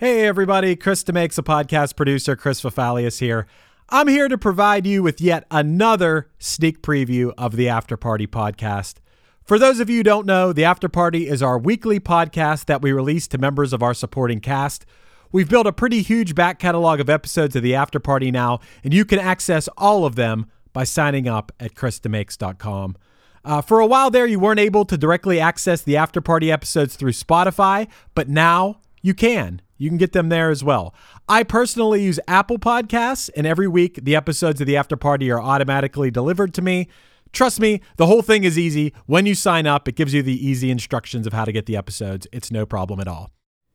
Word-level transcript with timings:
Hey, 0.00 0.28
everybody. 0.28 0.76
Chris 0.76 1.02
DeMakes, 1.02 1.38
a 1.38 1.42
podcast 1.42 1.96
producer, 1.96 2.36
Chris 2.36 2.62
Fafalius 2.62 3.18
here. 3.18 3.48
I'm 3.88 4.06
here 4.06 4.28
to 4.28 4.38
provide 4.38 4.86
you 4.86 5.02
with 5.02 5.20
yet 5.20 5.44
another 5.50 6.30
sneak 6.38 6.82
preview 6.82 7.32
of 7.36 7.56
the 7.56 7.68
After 7.68 7.96
Party 7.96 8.28
podcast. 8.28 8.98
For 9.42 9.58
those 9.58 9.80
of 9.80 9.90
you 9.90 9.96
who 9.96 10.02
don't 10.04 10.24
know, 10.24 10.52
the 10.52 10.64
After 10.64 10.88
Party 10.88 11.26
is 11.26 11.42
our 11.42 11.58
weekly 11.58 11.98
podcast 11.98 12.66
that 12.66 12.80
we 12.80 12.92
release 12.92 13.26
to 13.26 13.38
members 13.38 13.72
of 13.72 13.82
our 13.82 13.92
supporting 13.92 14.38
cast. 14.38 14.86
We've 15.32 15.50
built 15.50 15.66
a 15.66 15.72
pretty 15.72 16.02
huge 16.02 16.36
back 16.36 16.60
catalog 16.60 17.00
of 17.00 17.10
episodes 17.10 17.56
of 17.56 17.64
the 17.64 17.74
After 17.74 17.98
Party 17.98 18.30
now, 18.30 18.60
and 18.84 18.94
you 18.94 19.04
can 19.04 19.18
access 19.18 19.66
all 19.76 20.04
of 20.04 20.14
them 20.14 20.46
by 20.72 20.84
signing 20.84 21.26
up 21.26 21.50
at 21.58 21.74
chrisdemakes.com. 21.74 22.96
Uh, 23.44 23.60
for 23.62 23.80
a 23.80 23.86
while 23.86 24.12
there, 24.12 24.26
you 24.26 24.38
weren't 24.38 24.60
able 24.60 24.84
to 24.84 24.96
directly 24.96 25.40
access 25.40 25.82
the 25.82 25.96
After 25.96 26.20
Party 26.20 26.52
episodes 26.52 26.94
through 26.94 27.10
Spotify, 27.10 27.88
but 28.14 28.28
now 28.28 28.78
you 29.02 29.14
can. 29.14 29.62
You 29.76 29.88
can 29.88 29.98
get 29.98 30.12
them 30.12 30.28
there 30.28 30.50
as 30.50 30.64
well. 30.64 30.94
I 31.28 31.44
personally 31.44 32.02
use 32.02 32.18
Apple 32.26 32.58
Podcasts, 32.58 33.30
and 33.36 33.46
every 33.46 33.68
week 33.68 34.00
the 34.02 34.16
episodes 34.16 34.60
of 34.60 34.66
the 34.66 34.76
After 34.76 34.96
Party 34.96 35.30
are 35.30 35.40
automatically 35.40 36.10
delivered 36.10 36.52
to 36.54 36.62
me. 36.62 36.88
Trust 37.32 37.60
me, 37.60 37.80
the 37.96 38.06
whole 38.06 38.22
thing 38.22 38.44
is 38.44 38.58
easy. 38.58 38.92
When 39.06 39.26
you 39.26 39.34
sign 39.34 39.66
up, 39.66 39.86
it 39.86 39.94
gives 39.96 40.14
you 40.14 40.22
the 40.22 40.46
easy 40.46 40.70
instructions 40.70 41.26
of 41.26 41.32
how 41.32 41.44
to 41.44 41.52
get 41.52 41.66
the 41.66 41.76
episodes. 41.76 42.26
It's 42.32 42.50
no 42.50 42.66
problem 42.66 43.00
at 43.00 43.08
all. 43.08 43.30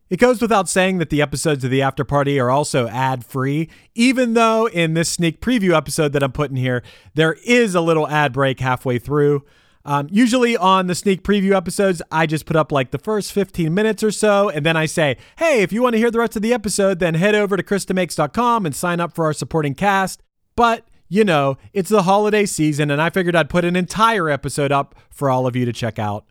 It 0.09 0.17
goes 0.17 0.41
without 0.41 0.67
saying 0.67 0.97
that 0.97 1.09
the 1.09 1.21
episodes 1.21 1.63
of 1.63 1.71
the 1.71 1.81
After 1.81 2.03
Party 2.03 2.39
are 2.39 2.51
also 2.51 2.87
ad 2.87 3.25
free, 3.25 3.69
even 3.95 4.33
though 4.33 4.67
in 4.67 4.93
this 4.93 5.09
sneak 5.09 5.39
preview 5.39 5.75
episode 5.75 6.13
that 6.13 6.21
I'm 6.21 6.31
putting 6.31 6.57
here, 6.57 6.83
there 7.15 7.33
is 7.45 7.73
a 7.73 7.81
little 7.81 8.07
ad 8.07 8.33
break 8.33 8.59
halfway 8.59 8.99
through. 8.99 9.43
Um, 9.85 10.07
usually 10.09 10.55
on 10.55 10.87
the 10.87 10.95
sneak 10.95 11.23
preview 11.23 11.53
episodes, 11.55 12.01
I 12.09 12.25
just 12.25 12.45
put 12.45 12.55
up 12.55 12.71
like 12.71 12.91
the 12.91 12.97
first 12.97 13.33
15 13.33 13.73
minutes 13.73 14.01
or 14.03 14.11
so, 14.11 14.49
and 14.49 14.65
then 14.65 14.77
I 14.77 14.85
say, 14.85 15.17
hey, 15.37 15.61
if 15.61 15.73
you 15.73 15.83
want 15.83 15.93
to 15.93 15.99
hear 15.99 16.09
the 16.09 16.19
rest 16.19 16.35
of 16.35 16.41
the 16.41 16.53
episode, 16.53 16.99
then 16.99 17.15
head 17.15 17.35
over 17.35 17.57
to 17.57 17.63
chrisdemakes.com 17.63 18.65
and 18.65 18.73
sign 18.73 18.99
up 19.01 19.13
for 19.13 19.25
our 19.25 19.33
supporting 19.33 19.75
cast. 19.75 20.21
But, 20.55 20.87
you 21.09 21.25
know, 21.25 21.57
it's 21.73 21.89
the 21.89 22.03
holiday 22.03 22.45
season, 22.45 22.91
and 22.91 23.01
I 23.01 23.09
figured 23.09 23.35
I'd 23.35 23.49
put 23.49 23.65
an 23.65 23.75
entire 23.75 24.29
episode 24.29 24.71
up 24.71 24.95
for 25.09 25.29
all 25.29 25.47
of 25.47 25.55
you 25.55 25.65
to 25.65 25.73
check 25.73 25.99
out. 25.99 26.25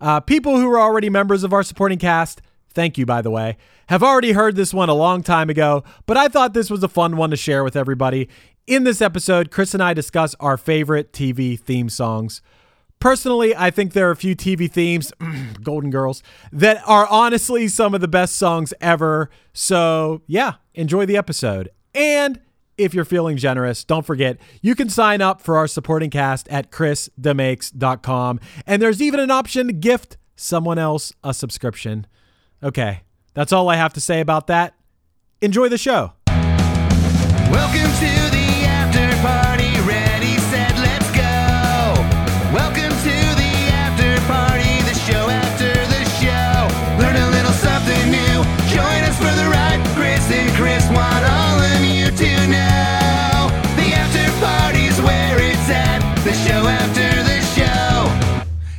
Uh, 0.00 0.20
people 0.20 0.58
who 0.58 0.70
are 0.70 0.80
already 0.80 1.10
members 1.10 1.42
of 1.42 1.52
our 1.52 1.64
supporting 1.64 1.98
cast, 1.98 2.40
thank 2.70 2.98
you, 2.98 3.06
by 3.06 3.20
the 3.20 3.30
way, 3.30 3.56
have 3.88 4.02
already 4.04 4.32
heard 4.32 4.54
this 4.54 4.72
one 4.72 4.88
a 4.88 4.94
long 4.94 5.22
time 5.22 5.50
ago, 5.50 5.82
but 6.06 6.16
I 6.16 6.28
thought 6.28 6.54
this 6.54 6.70
was 6.70 6.84
a 6.84 6.88
fun 6.88 7.16
one 7.16 7.30
to 7.30 7.36
share 7.36 7.64
with 7.64 7.74
everybody. 7.74 8.28
In 8.68 8.84
this 8.84 9.02
episode, 9.02 9.50
Chris 9.50 9.74
and 9.74 9.82
I 9.82 9.92
discuss 9.92 10.36
our 10.38 10.56
favorite 10.56 11.12
TV 11.12 11.58
theme 11.58 11.88
songs. 11.88 12.42
Personally, 13.02 13.52
I 13.56 13.72
think 13.72 13.94
there 13.94 14.06
are 14.06 14.12
a 14.12 14.16
few 14.16 14.36
TV 14.36 14.70
themes, 14.70 15.12
Golden 15.64 15.90
Girls, 15.90 16.22
that 16.52 16.80
are 16.86 17.04
honestly 17.08 17.66
some 17.66 17.96
of 17.96 18.00
the 18.00 18.06
best 18.06 18.36
songs 18.36 18.72
ever. 18.80 19.28
So, 19.52 20.22
yeah, 20.28 20.52
enjoy 20.74 21.06
the 21.06 21.16
episode. 21.16 21.68
And 21.96 22.40
if 22.78 22.94
you're 22.94 23.04
feeling 23.04 23.38
generous, 23.38 23.82
don't 23.82 24.06
forget 24.06 24.38
you 24.60 24.76
can 24.76 24.88
sign 24.88 25.20
up 25.20 25.40
for 25.40 25.56
our 25.56 25.66
supporting 25.66 26.10
cast 26.10 26.46
at 26.46 26.70
chrisdemakes.com. 26.70 28.38
And 28.68 28.80
there's 28.80 29.02
even 29.02 29.18
an 29.18 29.32
option 29.32 29.66
to 29.66 29.72
gift 29.72 30.16
someone 30.36 30.78
else 30.78 31.12
a 31.24 31.34
subscription. 31.34 32.06
Okay, 32.62 33.00
that's 33.34 33.52
all 33.52 33.68
I 33.68 33.74
have 33.74 33.92
to 33.94 34.00
say 34.00 34.20
about 34.20 34.46
that. 34.46 34.76
Enjoy 35.40 35.68
the 35.68 35.76
show. 35.76 36.12
Welcome 37.50 37.90
to 37.98 38.36
the 38.36 38.41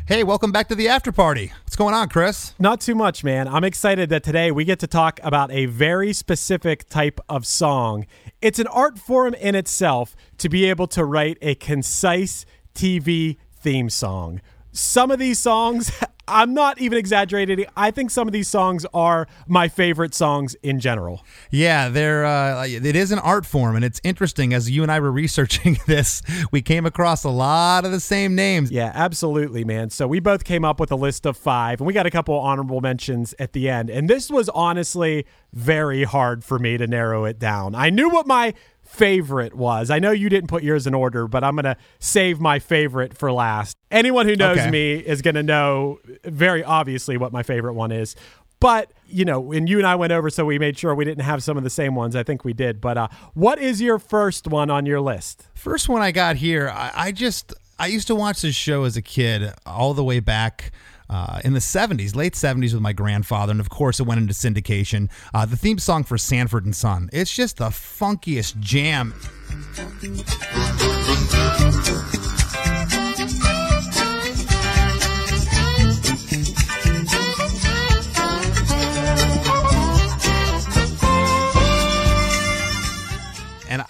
Hey, 0.06 0.26
welcome 0.26 0.52
back 0.52 0.68
to 0.68 0.76
the 0.76 0.90
after 0.90 1.14
party. 1.14 1.54
What's 1.64 1.78
going 1.78 1.94
on, 1.94 2.10
Chris? 2.10 2.54
Not 2.60 2.82
too 2.82 2.94
much, 2.94 3.24
man. 3.24 3.48
I'm 3.48 3.64
excited 3.64 4.10
that 4.10 4.22
today 4.22 4.52
we 4.52 4.66
get 4.66 4.80
to 4.80 4.88
talk 4.88 5.18
about 5.24 5.50
a 5.50 5.66
very 5.68 6.12
specific 6.12 6.90
type 6.90 7.22
of 7.30 7.46
song. 7.46 8.06
It's 8.42 8.60
an 8.60 8.68
art 8.68 9.00
form 9.00 9.34
in 9.34 9.56
itself 9.56 10.14
to 10.40 10.50
be 10.50 10.66
able 10.66 10.88
to 10.88 11.06
write 11.06 11.38
a 11.42 11.56
concise 11.56 12.46
TV 12.76 13.38
theme 13.56 13.90
song. 13.90 14.42
Some 14.74 15.12
of 15.12 15.20
these 15.20 15.40
songs, 15.40 15.92
I'm 16.28 16.54
not 16.54 16.82
even 16.82 16.98
exaggerating. 16.98 17.66
I 17.78 17.92
think 17.92 18.10
some 18.10 18.28
of 18.28 18.32
these 18.32 18.48
songs 18.48 18.86
are 18.94 19.28
my 19.48 19.68
favorite 19.68 20.16
songs 20.16 20.56
in 20.64 20.80
general. 20.80 21.24
Yeah, 21.52 21.90
they're 21.90 22.26
uh, 22.26 22.66
it 22.66 22.96
is 22.96 23.12
an 23.12 23.20
art 23.20 23.46
form, 23.46 23.76
and 23.76 23.86
it's 23.86 24.02
interesting. 24.04 24.54
As 24.54 24.70
you 24.70 24.82
and 24.82 24.92
I 24.92 25.00
were 25.00 25.12
researching 25.24 25.78
this, 25.86 26.24
we 26.52 26.62
came 26.62 26.88
across 26.88 27.24
a 27.24 27.30
lot 27.30 27.86
of 27.86 27.92
the 27.92 28.00
same 28.00 28.36
names. 28.36 28.72
Yeah, 28.72 28.92
absolutely, 28.96 29.64
man. 29.64 29.92
So 29.92 30.08
we 30.08 30.20
both 30.20 30.44
came 30.44 30.66
up 30.66 30.80
with 30.80 30.92
a 30.92 30.96
list 30.96 31.28
of 31.28 31.38
five, 31.38 31.80
and 31.80 31.88
we 31.88 31.94
got 31.94 32.08
a 32.08 32.12
couple 32.12 32.36
honorable 32.40 32.82
mentions 32.82 33.36
at 33.38 33.54
the 33.54 33.70
end. 33.70 33.92
And 33.92 34.10
this 34.10 34.32
was 34.32 34.50
honestly 34.50 35.28
very 35.52 36.04
hard 36.04 36.44
for 36.44 36.58
me 36.58 36.78
to 36.78 36.88
narrow 36.88 37.26
it 37.26 37.38
down. 37.38 37.76
I 37.76 37.92
knew 37.92 38.10
what 38.10 38.26
my 38.26 38.56
favorite 38.94 39.54
was. 39.56 39.90
I 39.90 40.00
know 40.00 40.12
you 40.12 40.30
didn't 40.30 40.48
put 40.48 40.64
yours 40.64 40.86
in 40.86 40.94
order, 40.94 41.28
but 41.28 41.44
I'm 41.44 41.56
going 41.56 41.66
to 41.66 41.76
save 42.00 42.40
my 42.40 42.60
favorite 42.60 43.18
for 43.18 43.32
last. 43.32 43.76
Anyone 43.90 44.28
who 44.28 44.36
knows 44.36 44.60
Okay. 44.60 44.70
me 44.70 44.94
is 44.94 45.22
going 45.22 45.36
to 45.36 45.44
know 45.44 46.00
very 46.24 46.64
obviously 46.64 47.18
what 47.18 47.34
my 47.34 47.42
favorite 47.44 47.74
one 47.74 47.92
is. 47.92 48.16
But, 48.60 48.92
you 49.08 49.26
know, 49.26 49.40
when 49.42 49.68
you 49.68 49.78
and 49.80 49.86
I 49.88 49.96
went 49.96 50.14
over, 50.14 50.30
so 50.30 50.46
we 50.46 50.58
made 50.60 50.78
sure 50.78 50.96
we 50.96 51.04
didn't 51.06 51.24
have 51.26 51.44
some 51.44 51.58
of 51.58 51.64
the 51.64 51.70
same 51.70 51.96
ones. 51.96 52.16
I 52.16 52.24
think 52.24 52.46
we 52.46 52.54
did. 52.54 52.80
But 52.80 52.98
uh, 52.98 53.08
what 53.34 53.60
is 53.60 53.82
your 53.82 54.00
first 54.00 54.48
one 54.48 54.70
on 54.70 54.86
your 54.86 55.02
list? 55.02 55.48
First 55.54 55.90
one 55.90 56.02
I 56.02 56.12
got 56.12 56.38
here, 56.38 56.70
I, 56.70 56.92
I 56.96 57.12
just 57.12 57.54
I 57.80 57.88
used 57.88 58.08
to 58.08 58.16
watch 58.16 58.42
this 58.44 58.56
show 58.56 58.84
as 58.86 58.96
a 58.96 59.02
kid, 59.02 59.52
all 59.66 59.94
the 59.94 60.04
way 60.04 60.20
back. 60.22 60.72
Uh, 61.14 61.40
in 61.44 61.54
the 61.54 61.60
70s, 61.60 62.16
late 62.16 62.34
70s, 62.34 62.74
with 62.74 62.82
my 62.82 62.92
grandfather, 62.92 63.52
and 63.52 63.60
of 63.60 63.70
course, 63.70 64.00
it 64.00 64.08
went 64.08 64.20
into 64.20 64.34
syndication. 64.34 65.12
Uh, 65.32 65.46
the 65.46 65.56
theme 65.56 65.78
song 65.78 66.04
for 66.04 66.18
Sanford 66.18 66.66
and 66.66 66.76
Son. 66.76 67.08
It's 67.14 67.32
just 67.32 67.58
the 67.58 67.70
funkiest 67.70 68.60
jam. 68.60 69.14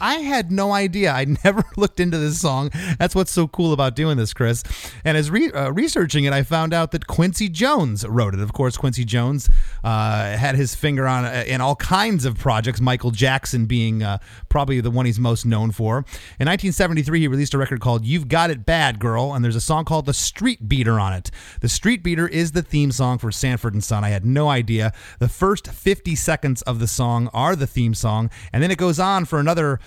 I 0.04 0.16
had 0.16 0.52
no 0.52 0.74
idea. 0.74 1.14
I 1.14 1.26
never 1.46 1.64
looked 1.78 2.02
into 2.02 2.18
this 2.18 2.42
song. 2.42 2.72
That's 3.00 3.16
what's 3.16 3.32
so 3.32 3.48
cool 3.48 3.72
about 3.72 3.96
doing 3.96 4.18
this, 4.18 4.34
Chris. 4.34 4.62
And 5.06 5.16
as 5.18 5.32
re- 5.32 5.52
uh, 5.52 5.72
researching 5.72 6.26
it, 6.26 6.34
I 6.34 6.44
found 6.44 6.74
out 6.74 6.92
that 6.92 7.08
Quincy 7.08 7.48
Jones 7.48 8.06
wrote 8.06 8.34
it. 8.34 8.42
Of 8.42 8.52
course, 8.52 8.76
Quincy 8.76 9.06
Jones 9.06 9.50
uh, 9.82 10.36
had 10.36 10.56
his 10.56 10.76
finger 10.76 11.08
on 11.08 11.24
uh, 11.24 11.46
in 11.48 11.62
all 11.62 11.78
kinds 11.78 12.26
of 12.26 12.38
projects. 12.38 12.82
Michael 12.82 13.12
Jackson 13.12 13.66
being 13.66 14.04
uh, 14.04 14.18
probably 14.50 14.82
the 14.82 14.92
one 14.92 15.06
he's 15.06 15.20
most 15.20 15.46
known 15.46 15.72
for. 15.72 16.00
In 16.38 16.48
1973, 16.48 17.22
he 17.22 17.28
released 17.30 17.54
a 17.54 17.58
record 17.58 17.80
called 17.80 18.04
"You've 18.04 18.28
Got 18.28 18.50
It 18.50 18.66
Bad, 18.66 19.00
Girl," 19.00 19.34
and 19.34 19.44
there's 19.44 19.56
a 19.56 19.62
song 19.62 19.86
called 19.86 20.06
"The 20.06 20.14
Street 20.14 20.68
Beater" 20.68 21.00
on 21.00 21.14
it. 21.14 21.32
The 21.62 21.70
Street 21.70 22.04
Beater 22.04 22.28
is 22.28 22.52
the 22.52 22.62
theme 22.62 22.92
song 22.92 23.20
for 23.20 23.32
Sanford 23.32 23.74
and 23.74 23.84
Son. 23.84 24.04
I 24.04 24.10
had 24.10 24.26
no 24.26 24.50
idea. 24.50 24.92
The 25.20 25.30
first 25.30 25.70
50 25.70 26.14
seconds 26.16 26.62
of 26.64 26.80
the 26.80 26.88
song 26.88 27.30
are 27.34 27.56
the 27.56 27.68
theme 27.68 27.94
song, 27.94 28.30
and 28.52 28.62
then 28.62 28.70
it 28.70 28.78
goes 28.78 29.00
on 29.00 29.24
for 29.24 29.40
another 29.40 29.80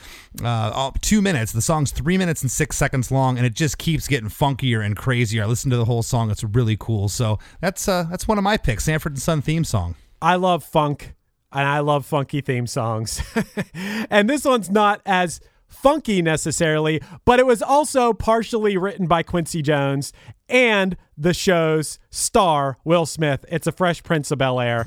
uh, 0.43 0.91
two 1.01 1.23
minutes. 1.23 1.53
The 1.53 1.63
song's 1.63 1.91
three 1.91 2.19
minutes 2.19 2.43
and 2.43 2.51
six 2.51 2.77
seconds 2.77 3.11
long, 3.11 3.37
and 3.37 3.47
it 3.47 3.55
just 3.55 3.79
keeps 3.79 4.09
getting 4.09 4.29
funkier 4.29 4.85
and 4.85 4.97
crazier. 4.97 5.45
I 5.45 5.47
listened 5.47 5.73
to 5.73 5.77
the 5.77 5.85
whole 5.85 6.03
song; 6.03 6.31
it's 6.31 6.45
really 6.45 6.77
cool. 6.79 7.09
So 7.09 7.39
that's 7.61 7.89
uh, 7.89 8.07
that's 8.11 8.27
one 8.29 8.39
of 8.39 8.45
my 8.45 8.57
picks, 8.57 8.85
Sanford 8.85 9.13
and 9.13 9.23
Son 9.23 9.43
theme 9.43 9.65
song. 9.65 9.95
I 10.21 10.37
love 10.37 10.65
funk 10.65 11.15
and 11.53 11.67
I 11.67 11.81
love 11.81 12.05
funky 12.05 12.41
theme 12.41 12.67
songs. 12.67 13.23
and 14.11 14.29
this 14.29 14.45
one's 14.45 14.71
not 14.71 15.01
as 15.07 15.41
funky 15.69 16.23
necessarily, 16.23 17.01
but 17.25 17.39
it 17.39 17.47
was 17.47 17.63
also 17.63 18.13
partially 18.13 18.77
written 18.77 19.07
by 19.07 19.23
Quincy 19.23 19.63
Jones 19.63 20.13
and 20.49 20.97
the 21.17 21.35
show's 21.35 21.99
star, 22.11 22.79
Will 22.85 23.07
Smith. 23.07 23.45
It's 23.49 23.67
a 23.67 23.73
Fresh 23.73 24.03
Prince 24.03 24.31
of 24.31 24.39
Bel 24.39 24.61
Air. 24.61 24.87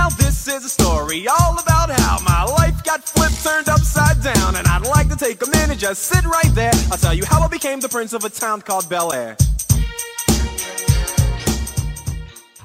Now 0.00 0.08
this 0.08 0.48
is 0.48 0.64
a 0.64 0.68
story 0.70 1.28
all 1.28 1.58
about 1.58 1.90
how 1.90 2.18
my 2.24 2.42
life 2.42 2.82
got 2.84 3.04
flipped, 3.04 3.44
turned 3.44 3.68
upside 3.68 4.22
down, 4.22 4.56
and 4.56 4.66
I'd 4.66 4.86
like 4.86 5.10
to 5.10 5.16
take 5.16 5.46
a 5.46 5.50
minute, 5.50 5.78
just 5.78 6.04
sit 6.04 6.24
right 6.24 6.50
there. 6.54 6.72
I'll 6.90 6.96
tell 6.96 7.12
you 7.12 7.22
how 7.26 7.42
I 7.42 7.48
became 7.48 7.80
the 7.80 7.88
prince 7.90 8.14
of 8.14 8.24
a 8.24 8.30
town 8.30 8.62
called 8.62 8.88
Bel 8.88 9.12
Air. 9.12 9.36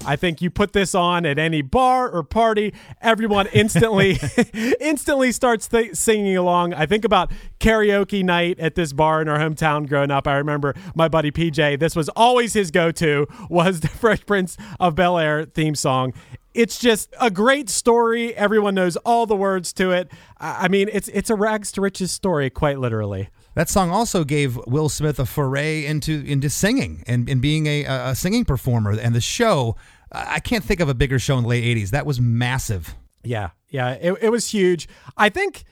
I 0.06 0.16
think 0.16 0.42
you 0.42 0.50
put 0.50 0.72
this 0.72 0.96
on 0.96 1.26
at 1.26 1.38
any 1.38 1.62
bar 1.62 2.10
or 2.10 2.24
party, 2.24 2.74
everyone 3.02 3.48
instantly 3.48 4.18
instantly 4.80 5.34
starts 5.34 5.68
th- 5.68 5.94
singing 5.94 6.38
along. 6.38 6.74
I 6.74 6.86
think 6.86 7.04
about 7.04 7.34
karaoke 7.60 8.24
night 8.24 8.62
at 8.62 8.76
this 8.76 8.94
bar 8.94 9.22
in 9.22 9.28
our 9.28 9.40
hometown 9.40 9.90
growing 9.90 10.10
up. 10.10 10.26
I 10.26 10.38
remember 10.38 10.74
my 10.96 11.10
buddy 11.10 11.32
PJ, 11.32 11.80
this 11.80 11.98
was 11.98 12.08
always 12.10 12.54
his 12.54 12.72
go-to 12.72 13.28
was 13.50 13.82
the 13.82 13.90
Fresh 13.90 14.26
Prince 14.26 14.56
of 14.80 14.96
Bel-Air 14.96 15.44
theme 15.44 15.76
song. 15.76 16.14
It's 16.56 16.80
just 16.80 17.14
a 17.20 17.30
great 17.30 17.70
story. 17.70 18.36
Everyone 18.36 18.76
knows 18.76 18.96
all 18.98 19.26
the 19.26 19.36
words 19.36 19.74
to 19.74 19.92
it. 19.92 20.12
I 20.40 20.68
mean, 20.68 20.90
it's 20.92 21.08
it's 21.10 21.30
a 21.30 21.36
rags 21.36 21.72
to 21.74 21.82
riches 21.82 22.12
story, 22.12 22.50
quite 22.50 22.80
literally. 22.80 23.30
That 23.56 23.70
song 23.70 23.90
also 23.90 24.24
gave 24.24 24.58
Will 24.68 24.90
Smith 24.90 25.20
a 25.20 25.26
foray 25.26 25.86
into 25.86 26.24
into 26.26 26.50
singing 26.50 27.04
and, 27.08 27.30
and 27.30 27.42
being 27.42 27.68
a, 27.68 27.86
a 27.86 28.16
singing 28.16 28.46
performer. 28.46 28.98
And 29.00 29.16
the 29.16 29.22
show 29.22 29.76
I 30.12 30.40
can't 30.40 30.64
think 30.64 30.80
of 30.80 30.90
a 30.90 30.94
bigger 30.94 31.20
show 31.20 31.38
in 31.38 31.44
the 31.44 31.50
late 31.50 31.64
80s. 31.64 31.90
That 31.90 32.06
was 32.06 32.22
massive. 32.22 32.96
Yeah. 33.24 33.50
Yeah. 33.70 33.92
It, 33.92 34.18
it 34.22 34.30
was 34.30 34.50
huge. 34.50 34.88
I 35.18 35.30
think 35.30 35.64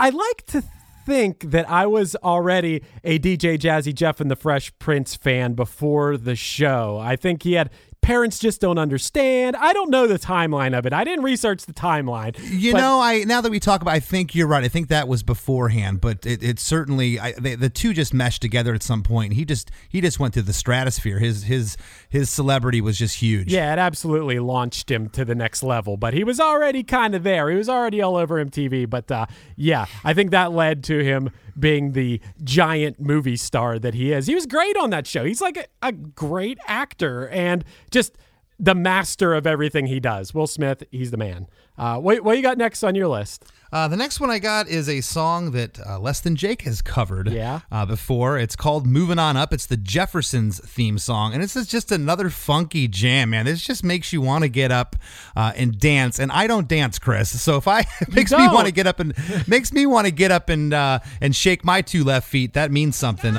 I 0.00 0.10
like 0.10 0.46
to 0.46 0.62
think 1.04 1.50
that 1.52 1.70
I 1.70 1.86
was 1.86 2.16
already 2.16 2.82
a 3.04 3.18
DJ 3.18 3.56
Jazzy 3.58 3.94
Jeff 3.94 4.20
and 4.20 4.30
the 4.30 4.36
Fresh 4.36 4.76
Prince 4.78 5.14
fan 5.14 5.54
before 5.54 6.16
the 6.16 6.34
show. 6.34 6.98
I 7.00 7.14
think 7.14 7.44
he 7.44 7.52
had 7.52 7.70
parents 8.06 8.38
just 8.38 8.60
don't 8.60 8.78
understand. 8.78 9.56
I 9.56 9.72
don't 9.72 9.90
know 9.90 10.06
the 10.06 10.18
timeline 10.18 10.78
of 10.78 10.86
it. 10.86 10.92
I 10.92 11.02
didn't 11.02 11.24
research 11.24 11.66
the 11.66 11.72
timeline. 11.72 12.36
You 12.40 12.72
but- 12.72 12.78
know, 12.78 13.00
I 13.00 13.24
now 13.24 13.40
that 13.40 13.50
we 13.50 13.58
talk 13.58 13.82
about, 13.82 13.94
I 13.94 13.98
think 13.98 14.32
you're 14.32 14.46
right. 14.46 14.62
I 14.62 14.68
think 14.68 14.88
that 14.88 15.08
was 15.08 15.24
beforehand, 15.24 16.00
but 16.00 16.24
it, 16.24 16.40
it 16.40 16.60
certainly 16.60 17.18
I, 17.18 17.32
they, 17.32 17.56
the 17.56 17.68
two 17.68 17.92
just 17.92 18.14
meshed 18.14 18.42
together 18.42 18.74
at 18.74 18.84
some 18.84 19.02
point. 19.02 19.32
He 19.32 19.44
just 19.44 19.72
he 19.88 20.00
just 20.00 20.20
went 20.20 20.34
to 20.34 20.42
the 20.42 20.52
stratosphere. 20.52 21.18
His 21.18 21.42
his 21.42 21.76
his 22.08 22.30
celebrity 22.30 22.80
was 22.80 22.96
just 22.96 23.16
huge. 23.16 23.52
Yeah, 23.52 23.72
it 23.72 23.80
absolutely 23.80 24.38
launched 24.38 24.88
him 24.88 25.08
to 25.10 25.24
the 25.24 25.34
next 25.34 25.64
level. 25.64 25.96
But 25.96 26.14
he 26.14 26.22
was 26.22 26.38
already 26.38 26.84
kind 26.84 27.12
of 27.16 27.24
there. 27.24 27.50
He 27.50 27.56
was 27.56 27.68
already 27.68 28.00
all 28.00 28.14
over 28.16 28.42
MTV. 28.42 28.88
But 28.88 29.10
uh, 29.10 29.26
yeah, 29.56 29.86
I 30.04 30.14
think 30.14 30.30
that 30.30 30.52
led 30.52 30.84
to 30.84 31.02
him 31.02 31.30
being 31.58 31.92
the 31.92 32.20
giant 32.44 33.00
movie 33.00 33.36
star 33.36 33.78
that 33.78 33.94
he 33.94 34.12
is. 34.12 34.26
He 34.26 34.34
was 34.34 34.46
great 34.46 34.76
on 34.76 34.90
that 34.90 35.06
show. 35.06 35.24
He's 35.24 35.40
like 35.40 35.56
a, 35.56 35.66
a 35.82 35.92
great 35.92 36.58
actor 36.66 37.28
and 37.28 37.64
just 37.90 38.16
the 38.58 38.74
master 38.74 39.34
of 39.34 39.46
everything 39.46 39.86
he 39.86 40.00
does. 40.00 40.32
Will 40.32 40.46
Smith, 40.46 40.82
he's 40.90 41.10
the 41.10 41.16
man. 41.16 41.46
Uh, 41.76 41.98
what, 41.98 42.22
what 42.22 42.36
you 42.36 42.42
got 42.42 42.58
next 42.58 42.82
on 42.82 42.94
your 42.94 43.08
list? 43.08 43.44
Uh, 43.72 43.88
the 43.88 43.96
next 43.96 44.20
one 44.20 44.30
I 44.30 44.38
got 44.38 44.68
is 44.68 44.88
a 44.88 45.00
song 45.00 45.50
that 45.52 45.78
uh, 45.84 45.98
Less 45.98 46.20
Than 46.20 46.36
Jake 46.36 46.62
has 46.62 46.80
covered 46.82 47.28
Yeah. 47.30 47.60
uh, 47.70 47.84
before. 47.86 48.38
It's 48.38 48.56
called 48.56 48.86
Moving 48.86 49.18
On 49.18 49.36
Up. 49.36 49.52
It's 49.52 49.66
the 49.66 49.76
Jeffersons 49.76 50.60
theme 50.60 50.98
song. 50.98 51.34
And 51.34 51.42
this 51.42 51.56
is 51.56 51.66
just 51.66 51.90
another 51.90 52.30
funky 52.30 52.88
jam, 52.88 53.30
man. 53.30 53.44
This 53.44 53.62
just 53.64 53.82
makes 53.84 54.12
you 54.12 54.20
want 54.20 54.42
to 54.44 54.48
get 54.48 54.70
up 54.70 54.96
uh, 55.34 55.52
and 55.56 55.78
dance. 55.78 56.18
And 56.18 56.30
I 56.32 56.46
don't 56.46 56.68
dance, 56.68 56.98
Chris. 56.98 57.40
So 57.42 57.56
if 57.56 57.66
I 57.68 57.84
makes 58.12 58.30
me 58.32 58.46
want 58.48 58.66
to 58.66 58.72
get 58.72 58.86
up 58.86 59.00
and 59.00 59.14
makes 59.48 59.72
me 59.72 59.86
want 59.86 60.06
to 60.06 60.12
get 60.12 60.30
up 60.30 60.48
and 60.48 60.72
uh, 60.72 61.00
and 61.20 61.34
shake 61.34 61.64
my 61.64 61.82
two 61.82 62.04
left 62.04 62.28
feet, 62.28 62.52
that 62.54 62.70
means 62.70 62.96
something. 62.96 63.36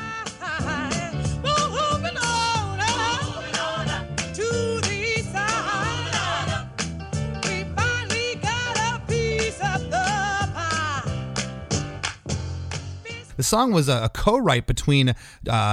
The 13.37 13.43
song 13.43 13.71
was 13.71 13.87
a, 13.87 14.05
a 14.05 14.09
co-write 14.09 14.67
between 14.67 15.09
uh, 15.09 15.13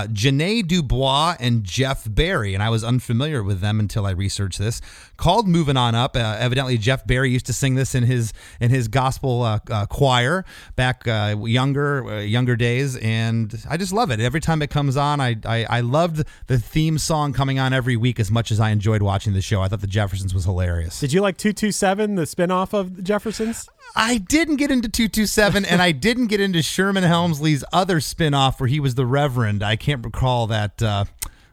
Ja'Net 0.06 0.68
DuBois 0.68 1.36
and 1.40 1.64
Jeff 1.64 2.06
Barry, 2.08 2.54
and 2.54 2.62
I 2.62 2.68
was 2.68 2.84
unfamiliar 2.84 3.42
with 3.42 3.60
them 3.60 3.80
until 3.80 4.06
I 4.06 4.10
researched 4.10 4.58
this. 4.58 4.80
Called 5.16 5.48
"Moving 5.48 5.76
On 5.76 5.94
Up." 5.94 6.14
Uh, 6.16 6.36
evidently, 6.38 6.78
Jeff 6.78 7.06
Barry 7.06 7.30
used 7.30 7.46
to 7.46 7.52
sing 7.52 7.74
this 7.74 7.94
in 7.94 8.04
his 8.04 8.32
in 8.60 8.70
his 8.70 8.88
gospel 8.88 9.42
uh, 9.42 9.58
uh, 9.70 9.86
choir 9.86 10.44
back 10.76 11.08
uh, 11.08 11.36
younger 11.40 12.06
uh, 12.06 12.20
younger 12.20 12.54
days, 12.54 12.96
and 12.98 13.54
I 13.68 13.76
just 13.78 13.92
love 13.92 14.10
it. 14.10 14.20
Every 14.20 14.40
time 14.40 14.60
it 14.60 14.70
comes 14.70 14.96
on, 14.96 15.20
I, 15.20 15.36
I 15.44 15.64
I 15.64 15.80
loved 15.80 16.24
the 16.46 16.58
theme 16.58 16.98
song 16.98 17.32
coming 17.32 17.58
on 17.58 17.72
every 17.72 17.96
week 17.96 18.20
as 18.20 18.30
much 18.30 18.50
as 18.50 18.60
I 18.60 18.70
enjoyed 18.70 19.02
watching 19.02 19.32
the 19.32 19.42
show. 19.42 19.62
I 19.62 19.68
thought 19.68 19.80
the 19.80 19.86
Jeffersons 19.86 20.34
was 20.34 20.44
hilarious. 20.44 21.00
Did 21.00 21.12
you 21.12 21.22
like 21.22 21.38
227, 21.38 22.16
the 22.16 22.22
spinoff 22.22 22.74
of 22.74 22.96
the 22.96 23.02
Jeffersons? 23.02 23.68
I 23.96 24.18
didn't 24.18 24.56
get 24.56 24.70
into 24.70 24.88
227 24.88 25.64
and 25.64 25.80
I 25.80 25.92
didn't 25.92 26.26
get 26.26 26.40
into 26.40 26.62
Sherman 26.62 27.04
Hemsley's 27.04 27.64
other 27.72 28.00
spin-off 28.00 28.60
where 28.60 28.66
he 28.68 28.80
was 28.80 28.96
the 28.96 29.06
Reverend. 29.06 29.62
I 29.62 29.76
can't 29.76 30.04
recall 30.04 30.46
that 30.48 30.82
uh, 30.82 31.04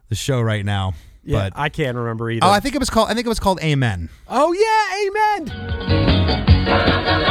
the 0.10 0.16
show 0.16 0.42
right 0.42 0.66
now. 0.66 0.94
Yeah, 1.24 1.50
but 1.50 1.54
I 1.56 1.70
can't 1.70 1.96
remember 1.96 2.32
either. 2.32 2.44
Oh, 2.46 2.50
I 2.50 2.60
think 2.60 2.74
it 2.74 2.80
was 2.80 2.90
called 2.90 3.10
I 3.10 3.14
think 3.14 3.28
it 3.28 3.30
was 3.30 3.40
called 3.40 3.60
Amen. 3.62 4.10
oh 4.28 4.54
yeah, 4.54 5.48
amen. 5.48 7.31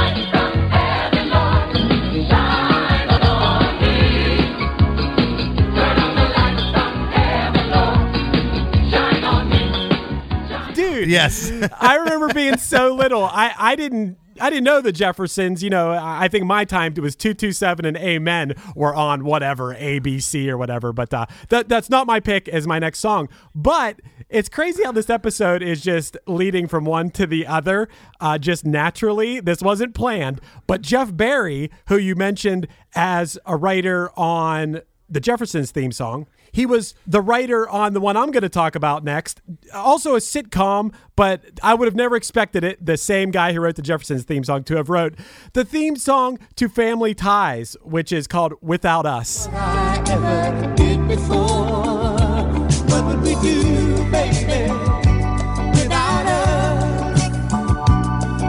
Yes. 11.10 11.50
I 11.80 11.96
remember 11.96 12.32
being 12.32 12.56
so 12.56 12.94
little. 12.94 13.24
I, 13.24 13.52
I 13.58 13.74
didn't 13.74 14.16
I 14.40 14.48
didn't 14.48 14.64
know 14.64 14.80
the 14.80 14.92
Jeffersons. 14.92 15.62
You 15.62 15.70
know, 15.70 15.90
I 15.90 16.28
think 16.28 16.46
my 16.46 16.64
time 16.64 16.94
it 16.96 17.00
was 17.00 17.14
two 17.14 17.34
two 17.34 17.52
seven 17.52 17.84
and 17.84 17.96
Amen 17.96 18.54
were 18.74 18.94
on 18.94 19.24
whatever 19.24 19.74
ABC 19.74 20.48
or 20.48 20.56
whatever. 20.56 20.92
But 20.92 21.12
uh, 21.12 21.26
that 21.48 21.68
that's 21.68 21.90
not 21.90 22.06
my 22.06 22.20
pick 22.20 22.48
as 22.48 22.66
my 22.66 22.78
next 22.78 23.00
song. 23.00 23.28
But 23.54 24.00
it's 24.28 24.48
crazy 24.48 24.84
how 24.84 24.92
this 24.92 25.10
episode 25.10 25.62
is 25.62 25.82
just 25.82 26.16
leading 26.26 26.68
from 26.68 26.84
one 26.84 27.10
to 27.10 27.26
the 27.26 27.46
other, 27.46 27.88
uh, 28.20 28.38
just 28.38 28.64
naturally. 28.64 29.40
This 29.40 29.60
wasn't 29.60 29.94
planned. 29.94 30.40
But 30.66 30.82
Jeff 30.82 31.14
Barry, 31.14 31.70
who 31.88 31.98
you 31.98 32.14
mentioned 32.14 32.68
as 32.94 33.38
a 33.46 33.56
writer 33.56 34.10
on 34.16 34.82
the 35.08 35.20
Jeffersons 35.20 35.72
theme 35.72 35.92
song. 35.92 36.26
He 36.52 36.66
was 36.66 36.94
the 37.06 37.20
writer 37.20 37.68
on 37.68 37.92
the 37.92 38.00
one 38.00 38.16
I'm 38.16 38.30
going 38.30 38.42
to 38.42 38.48
talk 38.48 38.74
about 38.74 39.04
next. 39.04 39.40
Also 39.74 40.14
a 40.14 40.18
sitcom, 40.18 40.92
but 41.16 41.44
I 41.62 41.74
would 41.74 41.86
have 41.86 41.94
never 41.94 42.16
expected 42.16 42.64
it. 42.64 42.84
The 42.84 42.96
same 42.96 43.30
guy 43.30 43.52
who 43.52 43.60
wrote 43.60 43.76
the 43.76 43.82
Jeffersons 43.82 44.24
theme 44.24 44.44
song 44.44 44.64
to 44.64 44.76
have 44.76 44.88
wrote 44.88 45.14
the 45.52 45.64
theme 45.64 45.96
song 45.96 46.38
to 46.56 46.68
Family 46.68 47.14
Ties, 47.14 47.76
which 47.82 48.12
is 48.12 48.26
called 48.26 48.54
Without 48.60 49.06
Us. 49.06 49.46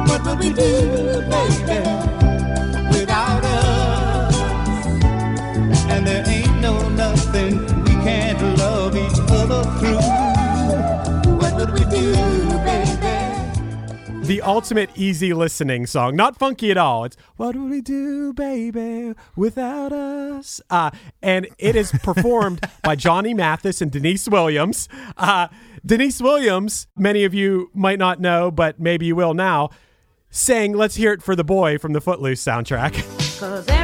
What 0.08 0.39
we 0.39 0.53
do, 0.53 0.90
the 14.31 14.41
ultimate 14.43 14.89
easy 14.95 15.33
listening 15.33 15.85
song. 15.85 16.15
Not 16.15 16.39
funky 16.39 16.71
at 16.71 16.77
all. 16.77 17.03
It's 17.03 17.17
What 17.35 17.53
Would 17.53 17.69
We 17.69 17.81
Do, 17.81 18.31
Baby, 18.31 19.13
Without 19.35 19.91
Us? 19.91 20.61
Uh, 20.69 20.89
and 21.21 21.50
it 21.57 21.75
is 21.75 21.91
performed 21.91 22.65
by 22.81 22.95
Johnny 22.95 23.33
Mathis 23.33 23.81
and 23.81 23.91
Deniece 23.91 24.29
Williams. 24.29 24.88
Uh, 25.17 25.50
Deniece 25.85 26.21
Williams, 26.21 26.88
many 26.95 27.25
of 27.25 27.33
you 27.33 27.71
might 27.73 28.00
not 28.00 28.21
know, 28.21 28.50
but 28.51 28.79
maybe 28.79 29.05
you 29.05 29.17
will 29.17 29.33
now, 29.33 29.69
sang 30.29 30.71
Let's 30.71 30.95
Hear 30.95 31.11
It 31.11 31.21
for 31.21 31.35
the 31.35 31.43
Boy 31.43 31.77
from 31.77 31.91
the 31.91 32.00
Footloose 32.00 32.41
soundtrack. 32.41 33.75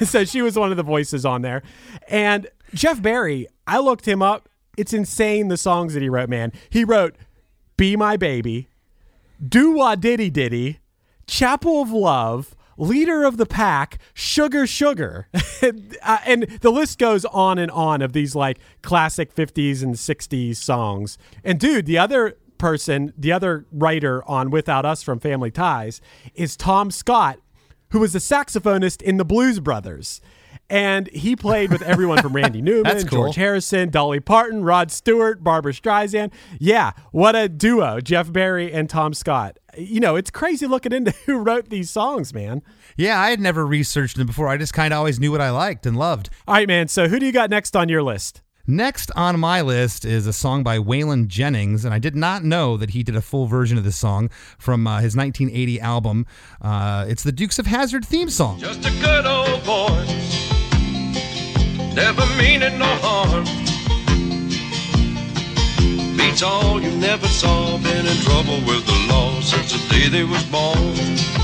so 0.04 0.24
she 0.24 0.42
was 0.42 0.58
one 0.58 0.70
of 0.70 0.76
the 0.76 0.82
voices 0.82 1.24
on 1.24 1.42
there. 1.42 1.62
And 2.08 2.48
Jeff 2.74 3.00
Barry, 3.02 3.46
I 3.66 3.78
looked 3.78 4.06
him 4.06 4.22
up. 4.22 4.48
It's 4.76 4.92
insane 4.92 5.48
the 5.48 5.56
songs 5.56 5.94
that 5.94 6.02
he 6.02 6.08
wrote, 6.08 6.28
man. 6.28 6.52
He 6.70 6.84
wrote 6.84 7.16
Be 7.76 7.96
My 7.96 8.16
Baby, 8.16 8.68
Do 9.46 9.72
Wah 9.72 9.94
Diddy 9.94 10.30
Diddy, 10.30 10.78
Chapel 11.26 11.82
of 11.82 11.90
Love, 11.90 12.54
Leader 12.76 13.24
of 13.24 13.36
the 13.36 13.46
Pack, 13.46 13.98
Sugar 14.14 14.66
Sugar. 14.66 15.28
Uh, 16.02 16.16
and 16.24 16.44
the 16.62 16.70
list 16.70 16.98
goes 16.98 17.26
on 17.26 17.58
and 17.58 17.70
on 17.72 18.00
of 18.00 18.14
these 18.14 18.34
like 18.34 18.58
classic 18.80 19.34
50s 19.34 19.82
and 19.82 19.94
60s 19.96 20.56
songs. 20.56 21.18
And 21.44 21.60
dude, 21.60 21.84
the 21.84 21.98
other 21.98 22.38
person, 22.56 23.12
the 23.18 23.30
other 23.30 23.66
writer 23.70 24.26
on 24.26 24.48
Without 24.48 24.86
Us 24.86 25.02
from 25.02 25.20
Family 25.20 25.50
Ties 25.50 26.00
is 26.34 26.56
Tom 26.56 26.90
Scott, 26.90 27.38
who 27.90 28.00
was 28.00 28.14
a 28.14 28.18
saxophonist 28.18 29.02
in 29.02 29.16
the 29.16 29.24
Blues 29.24 29.60
Brothers. 29.60 30.20
And 30.68 31.08
he 31.08 31.34
played 31.34 31.72
with 31.72 31.82
everyone 31.82 32.22
from 32.22 32.32
Randy 32.32 32.62
Newman, 32.62 33.06
cool. 33.08 33.24
George 33.24 33.34
Harrison, 33.34 33.90
Dolly 33.90 34.20
Parton, 34.20 34.62
Rod 34.62 34.92
Stewart, 34.92 35.42
Barbra 35.42 35.72
Streisand. 35.72 36.32
Yeah, 36.60 36.92
what 37.10 37.34
a 37.34 37.48
duo, 37.48 38.00
Jeff 38.00 38.32
Barry 38.32 38.72
and 38.72 38.88
Tom 38.88 39.12
Scott. 39.12 39.58
You 39.76 39.98
know, 39.98 40.14
it's 40.14 40.30
crazy 40.30 40.66
looking 40.66 40.92
into 40.92 41.10
who 41.26 41.38
wrote 41.38 41.70
these 41.70 41.90
songs, 41.90 42.32
man. 42.32 42.62
Yeah, 42.96 43.20
I 43.20 43.30
had 43.30 43.40
never 43.40 43.66
researched 43.66 44.16
them 44.16 44.28
before. 44.28 44.46
I 44.46 44.56
just 44.56 44.72
kind 44.72 44.92
of 44.92 44.98
always 44.98 45.18
knew 45.18 45.32
what 45.32 45.40
I 45.40 45.50
liked 45.50 45.86
and 45.86 45.96
loved. 45.96 46.30
All 46.46 46.54
right, 46.54 46.68
man. 46.68 46.86
So 46.86 47.08
who 47.08 47.18
do 47.18 47.26
you 47.26 47.32
got 47.32 47.50
next 47.50 47.74
on 47.76 47.88
your 47.88 48.02
list? 48.02 48.42
Next 48.70 49.10
on 49.16 49.40
my 49.40 49.62
list 49.62 50.04
is 50.04 50.28
a 50.28 50.32
song 50.32 50.62
by 50.62 50.78
Waylon 50.78 51.26
Jennings, 51.26 51.84
and 51.84 51.92
I 51.92 51.98
did 51.98 52.14
not 52.14 52.44
know 52.44 52.76
that 52.76 52.90
he 52.90 53.02
did 53.02 53.16
a 53.16 53.20
full 53.20 53.46
version 53.46 53.76
of 53.76 53.82
this 53.82 53.96
song 53.96 54.30
from 54.58 54.86
uh, 54.86 55.00
his 55.00 55.16
1980 55.16 55.80
album. 55.80 56.24
Uh, 56.62 57.04
it's 57.08 57.24
the 57.24 57.32
Dukes 57.32 57.58
of 57.58 57.66
Hazzard 57.66 58.04
theme 58.04 58.30
song. 58.30 58.60
Just 58.60 58.86
a 58.86 58.92
good 59.00 59.26
old 59.26 59.64
boy, 59.64 60.06
never 61.96 62.24
meaning 62.36 62.78
no 62.78 62.94
harm. 63.02 63.44
Beats 66.16 66.44
all 66.44 66.80
you 66.80 66.92
never 66.92 67.26
saw, 67.26 67.76
been 67.78 68.06
in 68.06 68.16
trouble 68.18 68.60
with 68.68 68.86
the 68.86 69.06
law 69.08 69.40
since 69.40 69.72
the 69.72 69.88
day 69.92 70.08
they 70.08 70.22
was 70.22 70.44
born. 70.44 71.39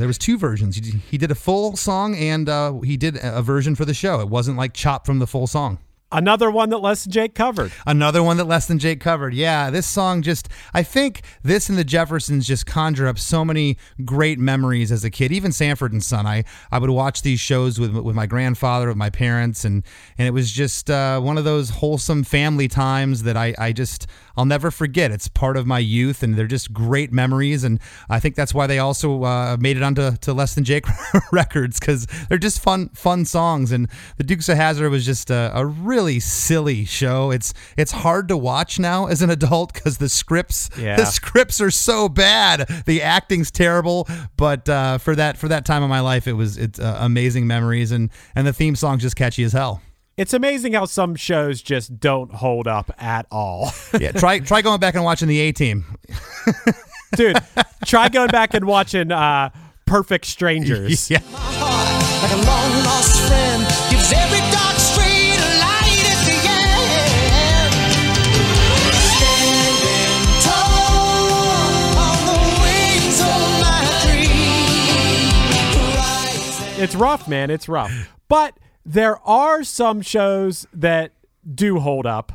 There 0.00 0.08
was 0.08 0.18
two 0.18 0.38
versions. 0.38 0.74
He 0.74 0.80
did, 0.80 0.94
he 1.10 1.18
did 1.18 1.30
a 1.30 1.34
full 1.34 1.76
song 1.76 2.16
and 2.16 2.48
uh, 2.48 2.80
he 2.80 2.96
did 2.96 3.18
a 3.22 3.42
version 3.42 3.74
for 3.74 3.84
the 3.84 3.94
show. 3.94 4.20
It 4.20 4.28
wasn't 4.28 4.56
like 4.56 4.72
chopped 4.72 5.06
from 5.06 5.18
the 5.18 5.26
full 5.26 5.46
song. 5.46 5.78
Another 6.12 6.50
one 6.50 6.70
that 6.70 6.78
Less 6.78 7.04
Than 7.04 7.12
Jake 7.12 7.36
covered. 7.36 7.70
Another 7.86 8.20
one 8.20 8.36
that 8.38 8.46
Less 8.46 8.66
Than 8.66 8.80
Jake 8.80 8.98
covered. 8.98 9.32
Yeah, 9.32 9.70
this 9.70 9.86
song 9.86 10.22
just, 10.22 10.48
I 10.74 10.82
think 10.82 11.22
this 11.44 11.68
and 11.68 11.78
the 11.78 11.84
Jeffersons 11.84 12.48
just 12.48 12.66
conjure 12.66 13.06
up 13.06 13.16
so 13.16 13.44
many 13.44 13.76
great 14.04 14.36
memories 14.36 14.90
as 14.90 15.04
a 15.04 15.10
kid. 15.10 15.30
Even 15.30 15.52
Sanford 15.52 15.92
and 15.92 16.02
Son. 16.02 16.26
I, 16.26 16.42
I 16.72 16.80
would 16.80 16.90
watch 16.90 17.22
these 17.22 17.38
shows 17.38 17.78
with 17.78 17.94
with 17.94 18.16
my 18.16 18.26
grandfather, 18.26 18.88
with 18.88 18.96
my 18.96 19.10
parents, 19.10 19.64
and 19.64 19.84
and 20.18 20.26
it 20.26 20.32
was 20.32 20.50
just 20.50 20.90
uh, 20.90 21.20
one 21.20 21.38
of 21.38 21.44
those 21.44 21.70
wholesome 21.70 22.24
family 22.24 22.66
times 22.66 23.22
that 23.22 23.36
I, 23.36 23.54
I 23.56 23.72
just, 23.72 24.08
I'll 24.40 24.46
never 24.46 24.70
forget. 24.70 25.10
It's 25.10 25.28
part 25.28 25.58
of 25.58 25.66
my 25.66 25.78
youth, 25.78 26.22
and 26.22 26.34
they're 26.34 26.46
just 26.46 26.72
great 26.72 27.12
memories. 27.12 27.62
And 27.62 27.78
I 28.08 28.18
think 28.20 28.36
that's 28.36 28.54
why 28.54 28.66
they 28.66 28.78
also 28.78 29.22
uh, 29.24 29.58
made 29.60 29.76
it 29.76 29.82
onto 29.82 30.12
to 30.16 30.32
Less 30.32 30.54
Than 30.54 30.64
Jake 30.64 30.86
records 31.32 31.78
because 31.78 32.06
they're 32.30 32.38
just 32.38 32.60
fun, 32.62 32.88
fun 32.94 33.26
songs. 33.26 33.70
And 33.70 33.86
the 34.16 34.24
Dukes 34.24 34.48
of 34.48 34.56
Hazzard 34.56 34.90
was 34.90 35.04
just 35.04 35.30
a, 35.30 35.52
a 35.54 35.66
really 35.66 36.20
silly 36.20 36.86
show. 36.86 37.30
It's 37.30 37.52
it's 37.76 37.92
hard 37.92 38.28
to 38.28 38.36
watch 38.38 38.78
now 38.78 39.06
as 39.08 39.20
an 39.20 39.28
adult 39.28 39.74
because 39.74 39.98
the 39.98 40.08
scripts 40.08 40.70
Yeah. 40.78 40.96
the 40.96 41.04
scripts 41.04 41.60
are 41.60 41.70
so 41.70 42.08
bad. 42.08 42.66
The 42.86 43.02
acting's 43.02 43.50
terrible. 43.50 44.08
But 44.38 44.66
uh, 44.70 44.96
for 44.96 45.14
that 45.16 45.36
for 45.36 45.48
that 45.48 45.66
time 45.66 45.82
of 45.82 45.90
my 45.90 46.00
life, 46.00 46.26
it 46.26 46.32
was 46.32 46.56
it's 46.56 46.80
uh, 46.80 46.96
amazing 47.00 47.46
memories, 47.46 47.92
and 47.92 48.08
and 48.34 48.46
the 48.46 48.54
theme 48.54 48.74
song's 48.74 49.02
just 49.02 49.16
catchy 49.16 49.42
as 49.44 49.52
hell. 49.52 49.82
It's 50.16 50.34
amazing 50.34 50.74
how 50.74 50.84
some 50.84 51.14
shows 51.14 51.62
just 51.62 51.98
don't 51.98 52.30
hold 52.32 52.66
up 52.68 52.90
at 52.98 53.26
all. 53.30 53.72
Yeah, 53.98 54.12
try 54.12 54.40
try 54.40 54.60
going 54.60 54.80
back 54.80 54.94
and 54.94 55.04
watching 55.04 55.28
the 55.28 55.40
A 55.40 55.52
Team. 55.52 55.84
Dude, 57.16 57.38
try 57.86 58.08
going 58.10 58.28
back 58.28 58.52
and 58.54 58.66
watching 58.66 59.10
uh, 59.12 59.50
Perfect 59.86 60.26
Strangers. 60.26 61.10
Yeah. 61.10 61.20
like 61.20 62.32
a 62.32 62.36
long 62.36 62.70
lost 62.84 63.28
friend 63.28 63.62
gives 63.90 64.12
every 64.12 64.40
dark 64.52 64.76
street 64.76 65.38
a 65.38 65.58
light 65.58 66.04
at 66.04 66.26
the 66.26 66.36
end. 66.44 67.72
Tall 70.44 71.96
on 71.96 72.18
the 72.26 72.40
wings 72.62 73.18
of 73.20 73.40
my 73.62 73.80
dream. 76.76 76.82
It's 76.82 76.94
rough, 76.94 77.26
man. 77.26 77.50
It's 77.50 77.68
rough. 77.70 77.90
But 78.28 78.54
there 78.84 79.18
are 79.26 79.62
some 79.64 80.02
shows 80.02 80.66
that 80.72 81.12
do 81.54 81.80
hold 81.80 82.06
up, 82.06 82.32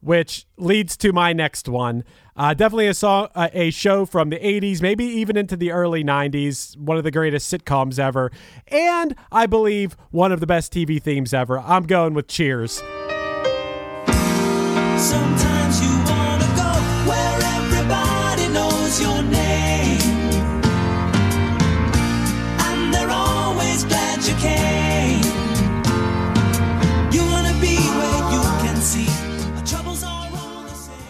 which 0.00 0.46
leads 0.56 0.96
to 0.98 1.12
my 1.12 1.32
next 1.32 1.68
one. 1.68 2.04
Uh, 2.36 2.54
definitely 2.54 2.86
a 2.86 2.94
song, 2.94 3.28
a 3.34 3.70
show 3.70 4.06
from 4.06 4.30
the 4.30 4.38
'80s, 4.38 4.80
maybe 4.80 5.04
even 5.04 5.36
into 5.36 5.56
the 5.56 5.72
early 5.72 6.04
'90s. 6.04 6.76
One 6.76 6.96
of 6.96 7.04
the 7.04 7.10
greatest 7.10 7.52
sitcoms 7.52 7.98
ever, 7.98 8.30
and 8.68 9.16
I 9.32 9.46
believe 9.46 9.96
one 10.10 10.30
of 10.30 10.40
the 10.40 10.46
best 10.46 10.72
TV 10.72 11.02
themes 11.02 11.34
ever. 11.34 11.58
I'm 11.58 11.84
going 11.84 12.14
with 12.14 12.28
Cheers. 12.28 12.80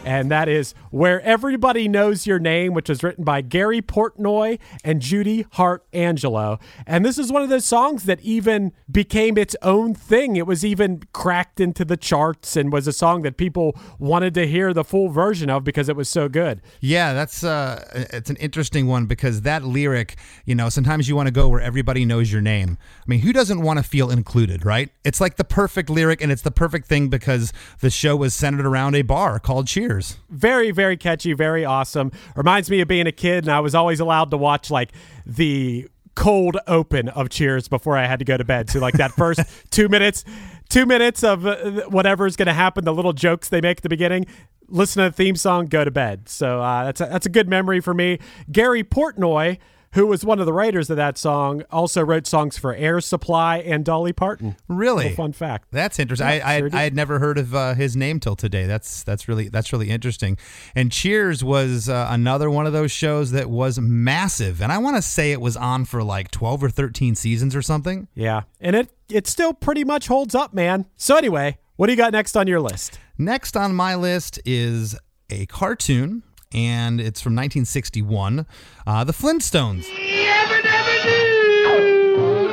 And 0.08 0.30
that 0.30 0.48
is 0.48 0.72
Where 0.90 1.20
Everybody 1.20 1.86
Knows 1.86 2.26
Your 2.26 2.38
Name, 2.38 2.72
which 2.72 2.88
was 2.88 3.02
written 3.02 3.24
by 3.24 3.42
Gary 3.42 3.82
Portnoy 3.82 4.58
and 4.82 5.02
Judy 5.02 5.44
Hart 5.52 5.84
Angelo. 5.92 6.58
And 6.86 7.04
this 7.04 7.18
is 7.18 7.30
one 7.30 7.42
of 7.42 7.50
those 7.50 7.66
songs 7.66 8.04
that 8.04 8.18
even 8.22 8.72
became 8.90 9.36
its 9.36 9.54
own 9.60 9.94
thing. 9.94 10.36
It 10.36 10.46
was 10.46 10.64
even 10.64 11.02
cracked 11.12 11.60
into 11.60 11.84
the 11.84 11.98
charts 11.98 12.56
and 12.56 12.72
was 12.72 12.86
a 12.86 12.92
song 12.92 13.20
that 13.20 13.36
people 13.36 13.78
wanted 13.98 14.32
to 14.32 14.46
hear 14.46 14.72
the 14.72 14.82
full 14.82 15.10
version 15.10 15.50
of 15.50 15.62
because 15.62 15.90
it 15.90 15.96
was 15.96 16.08
so 16.08 16.26
good. 16.26 16.62
Yeah, 16.80 17.12
that's 17.12 17.44
uh, 17.44 18.06
it's 18.10 18.30
an 18.30 18.36
interesting 18.36 18.86
one 18.86 19.04
because 19.04 19.42
that 19.42 19.62
lyric, 19.62 20.16
you 20.46 20.54
know, 20.54 20.70
sometimes 20.70 21.06
you 21.10 21.16
want 21.16 21.26
to 21.26 21.32
go 21.32 21.50
where 21.50 21.60
everybody 21.60 22.06
knows 22.06 22.32
your 22.32 22.40
name. 22.40 22.78
I 22.80 23.04
mean, 23.06 23.20
who 23.20 23.34
doesn't 23.34 23.60
want 23.60 23.78
to 23.78 23.82
feel 23.82 24.10
included, 24.10 24.64
right? 24.64 24.88
It's 25.04 25.20
like 25.20 25.36
the 25.36 25.44
perfect 25.44 25.90
lyric, 25.90 26.22
and 26.22 26.32
it's 26.32 26.40
the 26.40 26.50
perfect 26.50 26.86
thing 26.86 27.08
because 27.08 27.52
the 27.80 27.90
show 27.90 28.16
was 28.16 28.32
centered 28.32 28.64
around 28.64 28.94
a 28.94 29.02
bar 29.02 29.38
called 29.38 29.66
Cheers. 29.66 29.97
Very 30.30 30.70
very 30.70 30.96
catchy 30.96 31.32
very 31.32 31.64
awesome. 31.64 32.12
Reminds 32.36 32.70
me 32.70 32.80
of 32.80 32.88
being 32.88 33.06
a 33.06 33.12
kid 33.12 33.44
and 33.44 33.52
i 33.52 33.60
was 33.60 33.74
always 33.74 34.00
allowed 34.00 34.30
to 34.30 34.36
watch 34.36 34.70
like 34.70 34.92
the 35.26 35.88
cold 36.14 36.56
open 36.66 37.08
of 37.10 37.28
cheers 37.28 37.68
before 37.68 37.96
i 37.96 38.06
had 38.06 38.18
to 38.18 38.24
go 38.24 38.36
to 38.36 38.44
bed. 38.44 38.70
So 38.70 38.80
like 38.80 38.94
that 38.94 39.12
first 39.12 39.40
two 39.70 39.88
minutes 39.88 40.24
two 40.68 40.86
minutes 40.86 41.22
of 41.24 41.46
uh, 41.46 41.88
whatever's 41.88 42.36
going 42.36 42.46
to 42.46 42.52
happen 42.52 42.84
the 42.84 42.94
little 42.94 43.12
jokes 43.12 43.48
they 43.48 43.60
make 43.60 43.78
at 43.78 43.82
the 43.82 43.88
beginning 43.88 44.26
listen 44.68 45.02
to 45.02 45.10
the 45.10 45.16
theme 45.16 45.36
song 45.36 45.66
go 45.66 45.84
to 45.84 45.90
bed. 45.90 46.28
So 46.28 46.60
uh, 46.62 46.84
that's, 46.84 47.00
a, 47.00 47.06
that's 47.06 47.26
a 47.26 47.30
good 47.30 47.48
memory 47.48 47.80
for 47.80 47.94
me. 47.94 48.18
Gary 48.52 48.84
portnoy 48.84 49.58
who 49.94 50.06
was 50.06 50.24
one 50.24 50.38
of 50.38 50.46
the 50.46 50.52
writers 50.52 50.90
of 50.90 50.96
that 50.96 51.16
song 51.18 51.62
also 51.70 52.04
wrote 52.04 52.26
songs 52.26 52.58
for 52.58 52.74
air 52.74 53.00
supply 53.00 53.58
and 53.58 53.84
dolly 53.84 54.12
parton 54.12 54.56
Really? 54.68 55.14
Fun 55.14 55.32
fact 55.32 55.68
That's 55.70 55.98
interesting. 55.98 56.28
Yeah, 56.28 56.46
I, 56.46 56.54
I, 56.54 56.58
sure. 56.60 56.70
I 56.72 56.82
had 56.82 56.94
never 56.94 57.18
heard 57.18 57.38
of 57.38 57.54
uh, 57.54 57.74
his 57.74 57.96
name 57.96 58.20
till 58.20 58.36
today. 58.36 58.66
That's 58.66 59.02
that's 59.02 59.28
really 59.28 59.48
that's 59.48 59.72
really 59.72 59.90
interesting. 59.90 60.36
And 60.74 60.92
Cheers 60.92 61.42
was 61.42 61.88
uh, 61.88 62.08
another 62.10 62.50
one 62.50 62.66
of 62.66 62.72
those 62.72 62.92
shows 62.92 63.30
that 63.32 63.48
was 63.50 63.78
massive, 63.78 64.60
and 64.62 64.70
I 64.72 64.78
want 64.78 64.96
to 64.96 65.02
say 65.02 65.32
it 65.32 65.40
was 65.40 65.56
on 65.56 65.84
for 65.84 66.02
like 66.02 66.30
twelve 66.30 66.62
or 66.62 66.70
thirteen 66.70 67.14
seasons 67.14 67.54
or 67.56 67.62
something. 67.62 68.08
Yeah, 68.14 68.42
and 68.60 68.76
it 68.76 68.90
it 69.08 69.26
still 69.26 69.54
pretty 69.54 69.84
much 69.84 70.06
holds 70.08 70.34
up, 70.34 70.52
man. 70.54 70.86
So 70.96 71.16
anyway, 71.16 71.58
what 71.76 71.86
do 71.86 71.92
you 71.92 71.96
got 71.96 72.12
next 72.12 72.36
on 72.36 72.46
your 72.46 72.60
list? 72.60 72.98
Next 73.16 73.56
on 73.56 73.74
my 73.74 73.94
list 73.94 74.38
is 74.44 74.96
a 75.30 75.46
cartoon 75.46 76.22
and 76.52 77.00
it's 77.00 77.20
from 77.20 77.34
1961. 77.34 78.46
Uh, 78.86 79.04
the 79.04 79.12
Flintstones. 79.12 79.84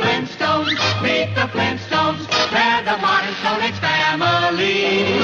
Flintstones, 0.02 1.02
meet 1.02 1.34
the 1.36 1.48
Flintstones. 1.52 2.28
They're 2.52 2.84
the 2.84 2.98
modern 3.02 3.34
Stone 3.36 3.62
Age 3.62 3.80
family. 3.80 5.20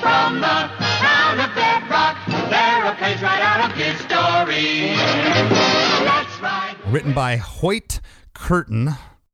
From 0.00 0.40
the 0.40 0.70
town 0.98 1.40
of 1.40 1.54
Bedrock, 1.54 2.16
they're 2.50 2.84
a 2.84 2.94
right 3.22 3.42
out 3.42 3.70
of 3.70 3.76
his 3.76 3.98
story. 4.00 4.94
That's 6.04 6.40
right. 6.40 6.76
written 6.86 7.12
by 7.12 7.36
Hoyt 7.36 8.00
Curtin, 8.34 8.90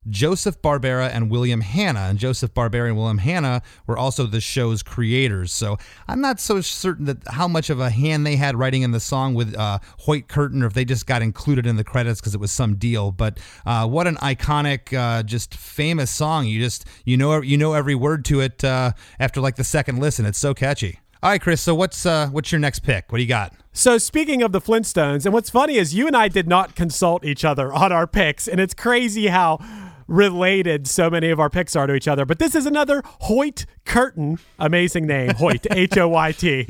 Joseph 0.09 0.61
Barbera, 0.63 1.09
and 1.13 1.31
William 1.31 1.61
Hanna. 1.61 2.01
And 2.01 2.19
Joseph 2.19 2.53
Barbera 2.55 2.89
and 2.89 2.97
William 2.97 3.19
Hanna 3.19 3.63
were 3.87 3.97
also 3.97 4.27
the 4.27 4.41
show's 4.41 4.83
creators. 4.83 5.53
So 5.53 5.79
I'm 6.09 6.21
not 6.21 6.41
so 6.41 6.61
certain 6.61 7.07
that 7.07 7.19
how 7.29 7.49
much 7.49 7.71
of 7.71 7.81
a 7.81 7.91
hand 7.91 8.27
they 8.27 8.37
had 8.37 8.57
writing 8.57 8.83
in 8.83 8.91
the 8.91 9.01
song 9.01 9.35
with 9.35 9.57
uh, 9.57 9.79
Hoyt 10.01 10.29
Curtin, 10.29 10.63
or 10.63 10.67
if 10.67 10.75
they 10.75 10.85
just 10.85 11.07
got 11.07 11.23
included 11.23 11.67
in 11.67 11.77
the 11.77 11.85
credits 11.85 12.21
because 12.21 12.35
it 12.35 12.41
was 12.41 12.53
some 12.53 12.77
deal. 12.77 13.11
But 13.11 13.39
uh, 13.67 13.87
what 13.87 14.07
an 14.07 14.17
iconic, 14.17 14.97
uh, 14.97 15.23
just 15.23 15.55
famous 15.55 16.11
song! 16.11 16.47
You 16.47 16.61
just 16.61 16.87
you 17.05 17.17
know 17.17 17.41
you 17.41 17.57
know 17.57 17.73
every 17.73 17.95
word 17.95 18.25
to 18.27 18.41
it 18.41 18.65
uh, 18.65 18.93
after 19.19 19.41
like 19.41 19.57
the 19.57 19.65
second 19.65 19.99
listen. 19.99 20.27
It's 20.27 20.39
so 20.39 20.55
catchy. 20.55 21.01
All 21.25 21.31
right, 21.31 21.41
Chris. 21.41 21.63
So 21.63 21.75
what's 21.75 22.05
uh, 22.05 22.29
what's 22.29 22.53
your 22.53 22.59
next 22.59 22.81
pick? 22.81 23.11
What 23.11 23.17
do 23.17 23.23
you 23.23 23.29
got? 23.29 23.55
So 23.73 23.97
speaking 23.97 24.43
of 24.43 24.53
the 24.53 24.61
Flintstones, 24.61 25.25
and 25.25 25.33
what's 25.33 25.49
funny 25.49 25.77
is 25.77 25.95
you 25.95 26.07
and 26.07 26.15
I 26.15 26.29
did 26.29 26.47
not 26.47 26.77
consult 26.77 27.25
each 27.25 27.45
other 27.45 27.73
on 27.73 27.93
our 27.93 28.07
picks, 28.07 28.47
and 28.47 28.61
it's 28.61 28.75
crazy 28.75 29.29
how 29.29 29.59
related 30.07 30.87
so 30.87 31.11
many 31.11 31.31
of 31.31 31.41
our 31.41 31.51
picks 31.51 31.75
are 31.77 31.87
to 31.87 31.95
each 31.95 32.09
other. 32.09 32.25
But 32.25 32.39
this 32.39 32.55
is 32.55 32.67
another 32.67 33.03
Hoyt 33.23 33.67
Curtin, 33.85 34.39
amazing 34.59 35.07
name, 35.07 35.31
Hoyt 35.35 35.67
H 35.71 35.97
O 35.99 36.09
Y 36.09 36.33
T, 36.33 36.67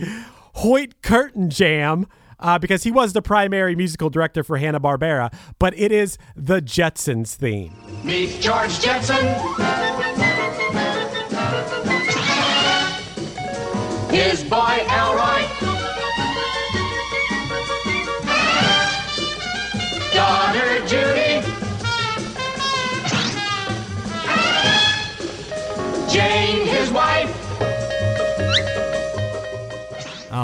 Hoyt 0.57 1.03
Curtin 1.03 1.51
jam. 1.51 2.07
Uh, 2.41 2.59
because 2.59 2.83
he 2.83 2.91
was 2.91 3.13
the 3.15 3.23
primary 3.23 3.75
musical 3.75 4.11
director 4.11 4.43
for 4.43 4.59
Hanna 4.59 4.79
Barbera, 4.79 5.33
but 5.59 5.73
it 5.79 5.93
is 5.93 6.19
the 6.37 6.61
Jetsons 6.61 7.35
theme. 7.37 7.73
Meet 8.03 8.41
George 8.41 8.81
Jetson. 8.81 9.25
His 14.11 14.45
boy 14.45 14.79
Elroy. 14.89 15.34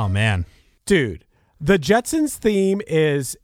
Oh 0.00 0.08
man. 0.08 0.46
Dude, 0.86 1.26
the 1.60 1.78
Jetsons 1.78 2.38
theme 2.38 2.80
is 2.86 3.36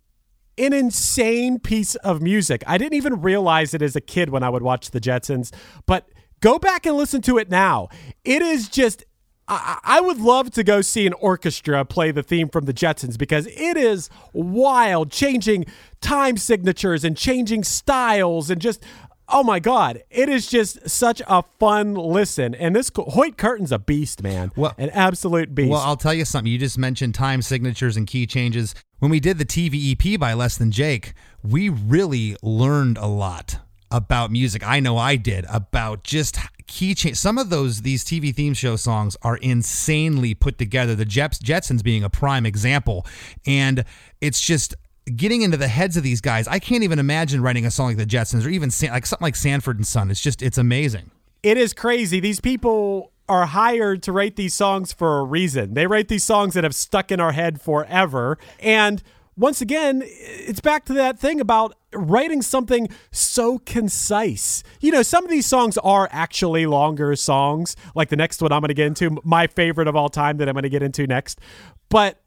an 0.57 0.73
insane 0.73 1.59
piece 1.59 1.97
of 1.97 2.23
music. 2.23 2.65
I 2.67 2.79
didn't 2.79 2.95
even 2.95 3.21
realize 3.21 3.75
it 3.75 3.83
as 3.83 3.95
a 3.95 4.01
kid 4.01 4.31
when 4.31 4.43
I 4.43 4.49
would 4.49 4.63
watch 4.63 4.91
the 4.91 4.99
Jetsons, 4.99 5.53
but 5.85 6.09
go 6.41 6.59
back 6.59 6.87
and 6.87 6.97
listen 6.97 7.21
to 7.23 7.37
it 7.37 7.51
now. 7.51 7.89
It 8.25 8.41
is 8.41 8.71
just. 8.71 9.05
I 9.49 9.79
I 9.85 10.01
would 10.01 10.19
love 10.19 10.51
to 10.53 10.65
go 10.65 10.81
see 10.81 11.07
an 11.07 11.13
orchestra 11.13 11.85
play 11.85 12.11
the 12.11 12.23
theme 12.23 12.49
from 12.49 12.65
the 12.65 12.73
Jetsons 12.73 13.19
because 13.19 13.47
it 13.49 13.77
is 13.77 14.09
wild, 14.33 15.11
changing 15.11 15.67
time 16.01 16.39
signatures 16.39 17.05
and 17.05 17.19
changing 17.19 17.65
styles 17.65 18.49
and 18.49 18.63
just 18.63 18.83
oh 19.29 19.43
my 19.43 19.59
god, 19.59 20.03
it 20.11 20.29
is 20.29 20.47
just 20.47 20.89
such 20.89 21.21
a 21.27 21.43
fun 21.59 21.95
listen. 21.95 22.55
And 22.55 22.75
this 22.75 22.91
Hoyt 22.95 23.37
Curtin's 23.37 23.73
a 23.73 23.79
beast, 23.79 24.23
man, 24.23 24.53
Well- 24.57 24.75
an 24.79 24.91
absolute 24.91 25.55
beast. 25.55 25.71
Well, 25.71 25.81
I'll 25.81 25.97
tell 25.97 26.15
you 26.15 26.25
something. 26.25 26.51
You 26.53 26.59
just 26.59 26.79
mentioned 26.79 27.15
time 27.15 27.43
signatures 27.43 27.97
and 27.97 28.07
key 28.07 28.27
changes. 28.27 28.75
When 28.99 29.11
we 29.11 29.21
did 29.21 29.39
the 29.39 29.45
TV 29.45 29.93
EP 29.93 30.19
by 30.19 30.33
Less 30.33 30.57
Than 30.57 30.71
Jake, 30.71 31.13
we 31.43 31.69
really 31.69 32.37
learned 32.43 32.99
a 32.99 33.07
lot 33.07 33.59
about 33.91 34.31
music. 34.31 34.67
I 34.67 34.81
know 34.81 34.97
I 34.97 35.17
did 35.17 35.45
about 35.49 36.03
just 36.03 36.39
key 36.67 36.95
change. 36.95 37.17
Some 37.17 37.39
of 37.39 37.51
those 37.51 37.83
these 37.83 38.05
TV 38.05 38.35
theme 38.35 38.55
show 38.55 38.75
songs 38.77 39.17
are 39.23 39.37
insanely 39.37 40.35
put 40.35 40.59
together. 40.59 40.95
The 40.95 41.05
Jets, 41.05 41.39
Jetsons 41.39 41.83
being 41.83 42.03
a 42.03 42.11
prime 42.11 42.47
example, 42.47 43.07
and 43.47 43.85
it's 44.21 44.41
just 44.41 44.75
getting 45.15 45.43
into 45.43 45.57
the 45.57 45.69
heads 45.69 45.97
of 45.97 46.03
these 46.03 46.21
guys. 46.21 46.49
I 46.49 46.59
can't 46.59 46.83
even 46.83 46.99
imagine 46.99 47.41
writing 47.43 47.65
a 47.65 47.71
song 47.71 47.89
like 47.89 47.97
the 47.97 48.07
Jetsons 48.07 48.45
or 48.45 48.49
even 48.49 48.71
San, 48.71 48.91
like 48.91 49.07
something 49.07 49.25
like 49.25 49.37
Sanford 49.37 49.77
and 49.77 49.87
Son. 49.87 50.11
It's 50.11 50.21
just 50.21 50.43
it's 50.43 50.59
amazing. 50.59 51.11
it 51.43 51.57
is 51.57 51.73
crazy. 51.73 52.19
These 52.19 52.41
people 52.41 53.13
are 53.29 53.47
hired 53.47 54.03
to 54.05 54.13
write 54.13 54.37
these 54.37 54.55
songs 54.55 54.93
for 54.93 55.19
a 55.19 55.25
reason. 55.25 55.75
They 55.75 55.87
write 55.87 56.09
these 56.09 56.25
songs 56.25 56.55
that 56.55 56.65
have 56.65 56.75
stuck 56.75 57.11
in 57.13 57.21
our 57.21 57.33
head 57.33 57.61
forever. 57.61 58.39
And 58.61 59.03
once 59.37 59.61
again, 59.61 60.03
it's 60.05 60.61
back 60.61 60.85
to 60.87 60.95
that 60.95 61.19
thing 61.19 61.41
about 61.41 61.77
writing 61.93 62.41
something 62.41 62.89
so 63.11 63.59
concise. 63.59 64.63
You 64.81 64.93
know, 64.93 65.03
some 65.03 65.25
of 65.25 65.31
these 65.31 65.47
songs 65.47 65.77
are 65.79 66.09
actually 66.11 66.67
longer 66.67 67.15
songs, 67.17 67.77
like 67.95 68.09
the 68.09 68.17
next 68.17 68.41
one 68.41 68.51
I'm 68.53 68.61
going 68.61 68.69
to 68.69 68.75
get 68.75 68.87
into, 68.87 69.21
my 69.25 69.47
favorite 69.47 69.89
of 69.89 69.95
all 69.97 70.09
time 70.09 70.39
that 70.39 70.49
I'm 70.49 70.55
going 70.55 70.63
to 70.63 70.69
get 70.69 70.83
into 70.83 71.07
next. 71.07 71.41
But 71.89 72.21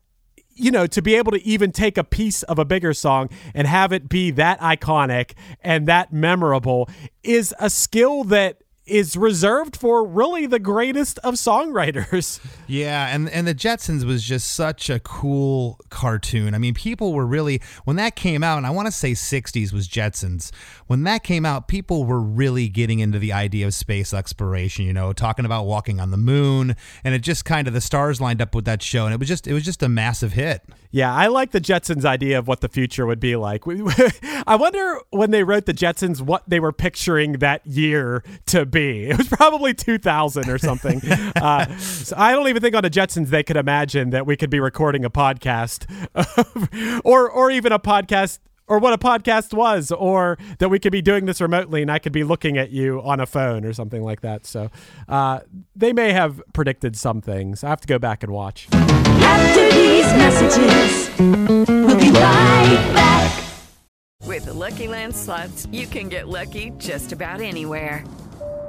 you 0.60 0.72
know, 0.72 0.86
to 0.88 1.02
be 1.02 1.15
able 1.15 1.32
to 1.32 1.43
even 1.43 1.72
take 1.72 1.98
a 1.98 2.04
piece 2.04 2.43
of 2.43 2.60
a 2.60 2.65
bigger 2.65 2.93
song 2.93 3.30
and 3.54 3.65
have 3.65 3.93
it 3.93 4.10
be 4.10 4.32
that 4.32 4.60
iconic 4.60 5.34
and 5.62 5.88
that 5.88 6.12
memorable 6.12 6.89
is 7.24 7.54
a 7.60 7.69
skill 7.69 8.24
that 8.26 8.62
is 8.89 9.15
reserved 9.15 9.75
for 9.75 10.06
really 10.06 10.45
the 10.45 10.60
greatest 10.60 11.19
of 11.19 11.36
songwriters. 11.36 12.39
Yeah, 12.71 13.08
and 13.08 13.28
and 13.30 13.47
the 13.47 13.56
Jetsons 13.56 14.04
was 14.04 14.23
just 14.23 14.52
such 14.52 14.91
a 14.91 14.99
cool 14.99 15.80
cartoon. 15.89 16.54
I 16.54 16.60
mean, 16.60 16.75
people 16.75 17.13
were 17.13 17.25
really 17.25 17.62
when 17.84 17.95
that 17.95 18.15
came 18.15 18.43
out, 18.43 18.58
and 18.58 18.67
I 18.67 18.69
want 18.69 18.86
to 18.86 18.91
say 18.91 19.13
'60s 19.13 19.73
was 19.73 19.88
Jetsons. 19.88 20.52
When 20.86 21.04
that 21.06 21.23
came 21.23 21.47
out, 21.47 21.67
people 21.67 22.06
were 22.06 22.21
really 22.21 22.69
getting 22.69 22.99
into 22.99 23.17
the 23.17 23.34
idea 23.34 23.65
of 23.65 23.73
space 23.73 24.13
exploration. 24.13 24.86
You 24.86 24.93
know, 24.93 25.13
talking 25.13 25.45
about 25.45 25.65
walking 25.65 25.99
on 25.99 26.12
the 26.12 26.17
moon, 26.17 26.75
and 27.04 27.15
it 27.15 27.23
just 27.23 27.43
kind 27.43 27.67
of 27.67 27.73
the 27.73 27.82
stars 27.82 28.21
lined 28.21 28.39
up 28.39 28.54
with 28.54 28.65
that 28.65 28.84
show, 28.84 29.06
and 29.06 29.15
it 29.15 29.19
was 29.19 29.28
just 29.28 29.47
it 29.47 29.54
was 29.54 29.65
just 29.65 29.82
a 29.82 29.89
massive 29.89 30.34
hit. 30.34 30.62
Yeah, 30.91 31.12
I 31.12 31.25
like 31.25 31.49
the 31.49 31.62
Jetsons' 31.62 32.06
idea 32.06 32.38
of 32.38 32.47
what 32.47 32.62
the 32.62 32.69
future 32.69 33.08
would 33.08 33.19
be 33.19 33.36
like. 33.36 33.63
I 34.47 34.56
wonder 34.56 34.99
when 35.10 35.32
they 35.32 35.43
wrote 35.43 35.65
the 35.65 35.73
Jetsons 35.73 36.21
what 36.21 36.43
they 36.47 36.60
were 36.60 36.71
picturing 36.71 37.34
that 37.34 37.65
year 37.65 38.23
to 38.47 38.67
be. 38.67 38.79
It 38.80 39.18
was 39.18 39.28
probably 39.28 39.74
2000 39.74 40.50
or 40.50 40.58
something. 40.58 41.02
uh, 41.36 41.78
so 41.78 42.15
I 42.18 42.32
don't 42.32 42.48
even 42.48 42.62
think 42.62 42.76
on 42.76 42.84
the 42.84 42.89
Jetsons 42.89 43.28
they 43.28 43.44
could 43.44 43.58
imagine 43.58 44.12
that 44.12 44.26
we 44.26 44.38
could 44.38 44.50
be 44.50 44.60
recording 44.60 45.06
a 45.06 45.10
podcast, 45.10 45.86
or 47.04 47.30
or 47.30 47.52
even 47.52 47.72
a 47.72 47.80
podcast. 47.80 48.39
Or 48.68 48.78
what 48.78 48.94
a 48.94 49.00
podcast 49.00 49.52
was, 49.52 49.92
or 49.92 50.38
that 50.60 50.70
we 50.70 50.78
could 50.78 50.92
be 50.92 51.02
doing 51.02 51.26
this 51.26 51.42
remotely 51.42 51.82
and 51.82 51.89
I 51.89 51.98
could 51.98 52.12
be 52.12 52.24
looking 52.24 52.56
at 52.60 52.70
you 52.70 53.02
on 53.02 53.20
a 53.20 53.26
phone 53.26 53.65
or 53.65 53.74
something 53.74 54.04
like 54.04 54.22
that. 54.22 54.46
So 54.46 54.70
uh, 55.08 55.39
they 55.76 55.92
may 55.92 56.12
have 56.12 56.39
predicted 56.54 56.96
some 56.96 57.20
things. 57.20 57.63
I 57.63 57.70
have 57.70 57.82
to 57.82 57.88
go 57.88 57.98
back 57.98 58.22
and 58.22 58.32
watch. 58.32 58.68
After 58.72 59.72
these 59.72 60.06
messages, 60.13 61.10
we'll 61.18 61.98
be 61.98 62.12
right 62.12 62.92
back. 62.94 63.44
With 64.28 64.46
the 64.46 64.54
Lucky 64.54 64.88
Land 64.88 65.15
slots, 65.15 65.68
you 65.72 65.88
can 65.88 66.08
get 66.08 66.28
lucky 66.28 66.72
just 66.78 67.12
about 67.12 67.42
anywhere. 67.42 68.04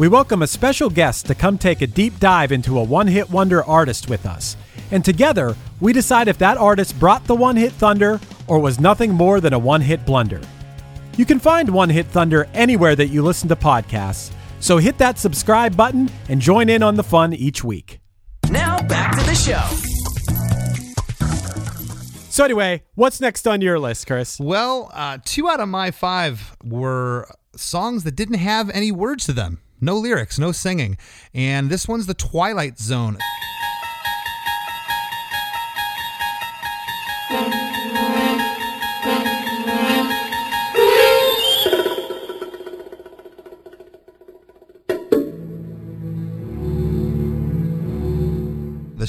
we 0.00 0.08
welcome 0.08 0.40
a 0.40 0.46
special 0.46 0.88
guest 0.88 1.26
to 1.26 1.34
come 1.34 1.58
take 1.58 1.82
a 1.82 1.86
deep 1.86 2.18
dive 2.18 2.52
into 2.52 2.78
a 2.78 2.82
one 2.82 3.06
hit 3.06 3.28
wonder 3.28 3.62
artist 3.64 4.08
with 4.08 4.24
us. 4.24 4.56
And 4.92 5.04
together, 5.04 5.54
we 5.78 5.92
decide 5.92 6.26
if 6.26 6.38
that 6.38 6.56
artist 6.56 6.98
brought 6.98 7.26
the 7.26 7.34
one 7.34 7.54
hit 7.54 7.72
thunder 7.72 8.18
or 8.46 8.60
was 8.60 8.80
nothing 8.80 9.12
more 9.12 9.42
than 9.42 9.52
a 9.52 9.58
one 9.58 9.82
hit 9.82 10.06
blunder. 10.06 10.40
You 11.18 11.26
can 11.26 11.38
find 11.38 11.68
One 11.68 11.90
Hit 11.90 12.06
Thunder 12.06 12.48
anywhere 12.54 12.96
that 12.96 13.08
you 13.08 13.22
listen 13.22 13.50
to 13.50 13.56
podcasts, 13.56 14.32
so 14.58 14.78
hit 14.78 14.96
that 14.96 15.18
subscribe 15.18 15.76
button 15.76 16.10
and 16.30 16.40
join 16.40 16.70
in 16.70 16.82
on 16.82 16.94
the 16.94 17.02
fun 17.02 17.34
each 17.34 17.62
week. 17.62 18.00
Now 18.48 18.80
back 18.80 19.18
to 19.18 19.24
the 19.26 19.34
show. 19.34 19.60
So, 22.30 22.42
anyway, 22.42 22.84
what's 22.94 23.20
next 23.20 23.46
on 23.46 23.60
your 23.60 23.78
list, 23.78 24.06
Chris? 24.06 24.40
Well, 24.40 24.90
uh, 24.94 25.18
two 25.26 25.46
out 25.46 25.60
of 25.60 25.68
my 25.68 25.90
five 25.90 26.56
were 26.64 27.28
songs 27.54 28.04
that 28.04 28.16
didn't 28.16 28.38
have 28.38 28.70
any 28.70 28.90
words 28.90 29.26
to 29.26 29.34
them. 29.34 29.60
No 29.80 29.96
lyrics, 29.96 30.38
no 30.38 30.52
singing. 30.52 30.98
And 31.34 31.70
this 31.70 31.88
one's 31.88 32.06
The 32.06 32.14
Twilight 32.14 32.78
Zone. 32.78 33.18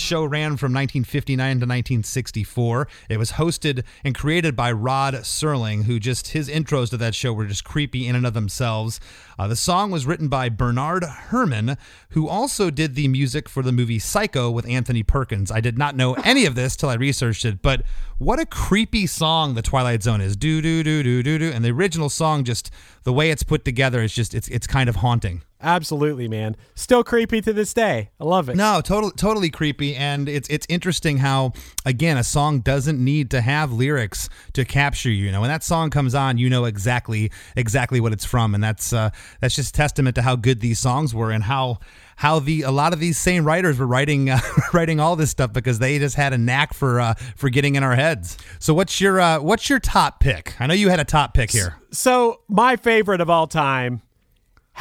Show 0.02 0.26
ran 0.26 0.58
from 0.58 0.74
1959 0.74 1.38
to 1.38 1.66
1964. 1.66 2.88
It 3.10 3.18
was 3.18 3.34
hosted 3.34 3.84
and 4.04 4.16
created 4.16 4.56
by 4.56 4.72
Rod 4.72 5.14
Serling, 5.14 5.84
who 5.84 6.00
just 6.00 6.30
his 6.30 6.50
intros 6.50 6.90
to 6.90 6.98
that 6.98 7.16
show 7.16 7.32
were 7.32 7.46
just 7.46 7.64
creepy 7.64 8.08
in 8.08 8.16
and 8.16 8.26
of 8.26 8.34
themselves. 8.34 9.00
Uh, 9.38 9.48
the 9.48 9.56
song 9.56 9.92
was 9.92 10.06
written 10.06 10.28
by 10.28 10.50
Bernard 10.50 11.04
Herrmann, 11.04 11.78
who 12.10 12.28
also 12.28 12.70
did 12.70 12.96
the 12.96 13.08
music 13.08 13.48
for 13.48 13.64
the 13.64 13.72
movie 13.72 14.00
Psycho 14.00 14.52
with 14.52 14.68
Anthony 14.68 15.04
Perkins. 15.04 15.52
I 15.52 15.62
did 15.62 15.78
not 15.78 15.96
know 15.96 16.14
any 16.24 16.46
of 16.46 16.56
this 16.56 16.76
till 16.76 16.90
I 16.90 16.96
researched 16.96 17.46
it, 17.46 17.62
but 17.62 17.84
what 18.18 18.40
a 18.40 18.46
creepy 18.46 19.08
song 19.08 19.54
the 19.54 19.62
Twilight 19.62 20.04
Zone 20.04 20.22
is. 20.22 20.36
Do 20.36 20.62
do 20.62 20.84
do 20.84 21.04
do 21.04 21.24
do 21.24 21.38
do, 21.38 21.52
and 21.52 21.64
the 21.64 21.72
original 21.72 22.10
song 22.10 22.44
just 22.44 22.72
the 23.04 23.14
way 23.14 23.32
it's 23.32 23.44
put 23.44 23.66
together 23.66 24.02
is 24.02 24.14
just 24.14 24.34
it's 24.34 24.48
it's 24.48 24.68
kind 24.68 24.90
of 24.90 24.98
haunting. 24.98 25.44
Absolutely, 25.62 26.28
man. 26.28 26.56
Still 26.76 27.04
creepy 27.04 27.42
to 27.42 27.54
this 27.54 27.74
day. 27.74 28.10
I 28.20 28.24
love 28.24 28.50
it. 28.50 28.56
No, 28.56 28.82
totally, 28.82 29.14
totally 29.16 29.50
creepy, 29.50 29.96
and 29.96 30.28
it's 30.28 30.50
it's 30.50 30.66
interesting 30.70 31.18
how 31.18 31.54
again 31.86 32.18
a 32.18 32.24
song 32.24 32.62
doesn't 32.62 33.04
need 33.04 33.30
to 33.32 33.42
have 33.42 33.72
lyrics 33.72 34.30
to 34.54 34.66
capture 34.66 35.10
you. 35.10 35.26
You 35.26 35.32
know, 35.32 35.42
when 35.42 35.50
that 35.50 35.64
song 35.64 35.90
comes 35.90 36.16
on, 36.16 36.38
you 36.38 36.50
know 36.50 36.66
exactly 36.66 37.32
exactly 37.56 38.00
what 38.00 38.12
it's 38.12 38.26
from, 38.26 38.56
and 38.56 38.64
that's 38.64 38.92
uh, 38.92 39.12
that's 39.40 39.56
just 39.56 39.76
testament 39.76 40.16
to 40.16 40.22
how 40.24 40.36
good 40.36 40.62
these 40.62 40.80
songs 40.80 41.14
were 41.14 41.32
and 41.32 41.44
how 41.44 41.80
how 42.16 42.40
the 42.40 42.64
a 42.64 42.72
lot 42.72 42.94
of 42.94 43.00
these 43.00 43.18
same 43.18 43.46
writers 43.46 43.78
were 43.78 43.88
writing 43.88 44.30
uh, 44.30 44.40
writing 44.74 45.00
all 45.00 45.16
this 45.16 45.30
stuff 45.30 45.54
because 45.54 45.80
they 45.80 46.00
just 46.00 46.16
had 46.16 46.34
a 46.34 46.38
knack 46.38 46.74
for 46.74 47.00
uh, 47.00 47.14
for 47.36 47.50
getting 47.50 47.76
in 47.76 47.84
our 47.84 47.96
heads. 47.96 48.38
So 48.60 48.74
what's 48.74 49.00
your 49.00 49.20
uh, 49.20 49.40
what's 49.40 49.70
your 49.70 49.80
top 49.80 50.20
pick? 50.20 50.56
I 50.60 50.68
know 50.68 50.74
you 50.74 50.90
had 50.90 51.00
a 51.00 51.06
top 51.06 51.34
pick 51.34 51.52
here. 51.52 51.78
So, 51.92 52.42
my 52.48 52.78
favorite 52.78 53.20
of 53.20 53.30
all 53.30 53.48
time 53.48 54.02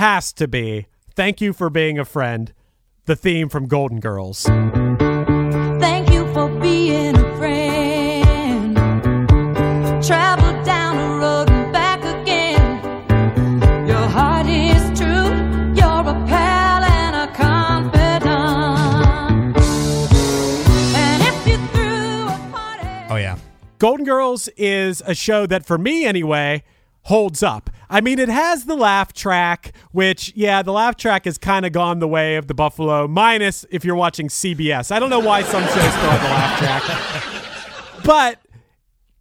has 0.01 0.33
to 0.33 0.49
be 0.49 0.87
Thank 1.15 1.43
You 1.43 1.53
for 1.53 1.69
Being 1.69 1.99
a 1.99 2.07
Friend, 2.07 2.51
the 3.05 3.15
theme 3.15 3.51
from 3.51 3.67
Golden 3.67 4.01
Girls. 4.01 4.45
Thank 4.45 6.11
you 6.11 6.27
for 6.33 6.49
being 6.59 7.15
a 7.15 7.37
friend. 7.37 8.75
Travel 10.03 10.65
down 10.65 10.97
the 10.97 11.19
road 11.21 11.51
and 11.51 11.71
back 11.71 11.99
again. 11.99 12.81
Your 13.87 14.09
heart 14.09 14.47
is 14.47 14.81
true. 14.99 15.35
You're 15.77 16.09
a 16.09 16.15
pal 16.27 16.83
and 16.83 17.17
a 17.17 17.27
confidant. 17.35 18.25
And 20.97 21.23
if 21.23 21.47
you 21.47 21.59
threw 21.75 22.27
a 22.27 22.39
party. 22.51 22.89
Oh 23.11 23.17
yeah. 23.17 23.37
Golden 23.79 24.07
Girls 24.07 24.49
is 24.57 25.03
a 25.05 25.15
show 25.15 25.45
that, 25.45 25.67
for 25.67 25.77
me 25.77 26.07
anyway, 26.07 26.63
holds 27.03 27.43
up. 27.43 27.69
I 27.90 28.00
mean, 28.00 28.20
it 28.20 28.29
has 28.29 28.64
the 28.64 28.76
laugh 28.76 29.12
track, 29.12 29.72
which, 29.90 30.33
yeah, 30.37 30.62
the 30.62 30.72
laugh 30.72 30.96
track 30.96 31.24
has 31.24 31.37
kind 31.37 31.66
of 31.66 31.72
gone 31.72 31.98
the 31.98 32.07
way 32.09 32.37
of 32.37 32.46
the 32.46 32.55
Buffalo, 32.55 33.09
minus 33.09 33.66
if 33.70 33.85
you're 33.85 33.96
watching 33.96 34.29
CBS. 34.29 34.92
I 34.92 35.00
don't 35.00 35.11
know 35.11 35.18
why 35.18 35.42
some 35.42 35.62
shows 35.64 35.72
still 35.72 35.83
have 35.83 36.22
the 36.22 36.29
laugh 36.29 36.59
track. 36.59 37.24
But 38.03 38.40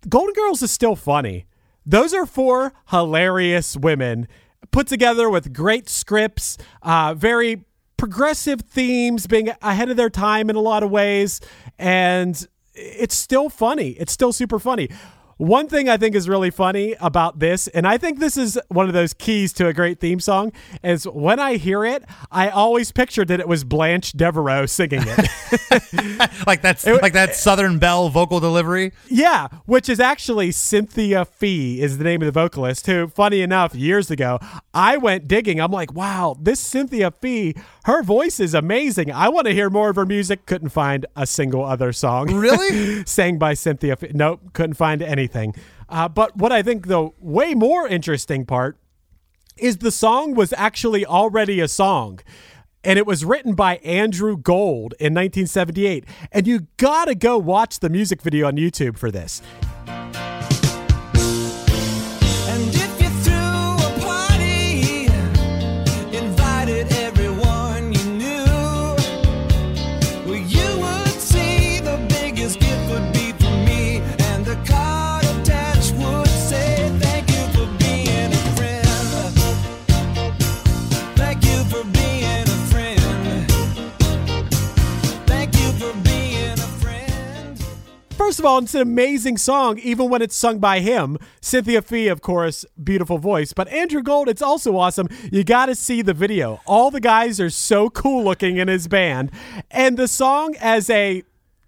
Golden 0.07 0.33
Girls 0.33 0.63
is 0.63 0.71
still 0.71 0.95
funny. 0.95 1.45
Those 1.85 2.13
are 2.13 2.25
four 2.25 2.71
hilarious 2.91 3.75
women 3.75 4.25
put 4.71 4.87
together 4.87 5.29
with 5.29 5.53
great 5.53 5.89
scripts, 5.89 6.57
uh, 6.81 7.13
very 7.13 7.65
progressive 7.97 8.61
themes, 8.61 9.27
being 9.27 9.49
ahead 9.61 9.89
of 9.89 9.97
their 9.97 10.09
time 10.09 10.49
in 10.49 10.55
a 10.55 10.61
lot 10.61 10.83
of 10.83 10.89
ways. 10.89 11.41
And 11.77 12.47
it's 12.73 13.15
still 13.15 13.49
funny. 13.49 13.89
It's 13.91 14.13
still 14.13 14.31
super 14.31 14.59
funny. 14.59 14.89
One 15.39 15.69
thing 15.69 15.87
I 15.87 15.95
think 15.95 16.15
is 16.15 16.27
really 16.27 16.49
funny 16.49 16.97
about 16.99 17.39
this, 17.39 17.69
and 17.69 17.87
I 17.87 17.97
think 17.97 18.19
this 18.19 18.35
is 18.35 18.59
one 18.67 18.87
of 18.87 18.93
those 18.93 19.13
keys 19.13 19.53
to 19.53 19.67
a 19.67 19.73
great 19.73 20.01
theme 20.01 20.19
song, 20.19 20.51
is 20.83 21.05
when 21.07 21.39
I 21.39 21.55
hear 21.55 21.85
it, 21.85 22.03
I 22.29 22.49
always 22.49 22.91
pictured 22.91 23.29
that 23.29 23.39
it 23.39 23.47
was 23.47 23.63
Blanche 23.63 24.11
Devereaux 24.11 24.65
singing 24.65 25.01
it. 25.01 26.41
like 26.45 26.61
that's 26.61 26.85
like 26.85 27.13
that 27.13 27.35
Southern 27.35 27.79
Belle 27.79 28.09
vocal 28.09 28.41
delivery. 28.41 28.91
Yeah, 29.07 29.47
which 29.65 29.87
is 29.87 30.01
actually 30.01 30.51
Cynthia 30.51 31.23
Fee 31.23 31.79
is 31.79 31.99
the 31.99 32.03
name 32.03 32.21
of 32.21 32.25
the 32.25 32.33
vocalist. 32.33 32.85
Who, 32.87 33.07
funny 33.07 33.39
enough, 33.39 33.73
years 33.73 34.11
ago 34.11 34.39
I 34.73 34.97
went 34.97 35.29
digging. 35.29 35.61
I'm 35.61 35.71
like, 35.71 35.93
wow, 35.93 36.35
this 36.37 36.59
Cynthia 36.59 37.11
Fee, 37.11 37.55
her 37.85 38.03
voice 38.03 38.41
is 38.41 38.53
amazing. 38.53 39.09
I 39.09 39.29
want 39.29 39.47
to 39.47 39.53
hear 39.53 39.69
more 39.69 39.89
of 39.89 39.95
her 39.95 40.05
music. 40.05 40.45
Couldn't 40.45 40.69
find 40.69 41.05
a 41.15 41.25
single 41.25 41.63
other 41.63 41.93
song. 41.93 42.35
Really? 42.35 43.03
sang 43.05 43.37
by 43.37 43.53
Cynthia. 43.53 43.95
Fee. 43.95 44.11
Nope, 44.13 44.41
couldn't 44.51 44.73
find 44.73 45.01
anything. 45.01 45.28
Uh, 45.87 46.07
but 46.07 46.35
what 46.37 46.51
I 46.51 46.61
think 46.61 46.87
the 46.87 47.09
way 47.19 47.53
more 47.53 47.87
interesting 47.87 48.45
part 48.45 48.77
is 49.57 49.77
the 49.77 49.91
song 49.91 50.35
was 50.35 50.53
actually 50.53 51.05
already 51.05 51.59
a 51.59 51.67
song 51.67 52.19
and 52.83 52.97
it 52.97 53.05
was 53.05 53.25
written 53.25 53.55
by 53.55 53.77
Andrew 53.77 54.37
Gold 54.37 54.93
in 54.99 55.13
1978. 55.13 56.05
And 56.31 56.47
you 56.47 56.67
gotta 56.77 57.15
go 57.15 57.37
watch 57.37 57.79
the 57.79 57.89
music 57.89 58.21
video 58.21 58.47
on 58.47 58.55
YouTube 58.55 58.97
for 58.97 59.11
this. 59.11 59.41
First 88.39 88.45
of 88.45 88.51
all, 88.51 88.59
it's 88.59 88.73
an 88.73 88.79
amazing 88.79 89.35
song, 89.35 89.79
even 89.79 90.07
when 90.09 90.21
it's 90.21 90.33
sung 90.33 90.59
by 90.59 90.79
him. 90.79 91.17
Cynthia 91.41 91.81
Fee, 91.81 92.07
of 92.07 92.21
course, 92.21 92.65
beautiful 92.81 93.17
voice. 93.17 93.51
But 93.51 93.67
Andrew 93.67 94.01
Gold, 94.01 94.29
it's 94.29 94.41
also 94.41 94.77
awesome. 94.77 95.09
You 95.29 95.43
got 95.43 95.65
to 95.65 95.75
see 95.75 96.01
the 96.01 96.13
video. 96.13 96.61
All 96.65 96.89
the 96.89 97.01
guys 97.01 97.41
are 97.41 97.49
so 97.49 97.89
cool 97.89 98.23
looking 98.23 98.55
in 98.55 98.69
his 98.69 98.87
band. 98.87 99.31
And 99.69 99.97
the 99.97 100.07
song, 100.07 100.55
as 100.61 100.89
a 100.89 101.23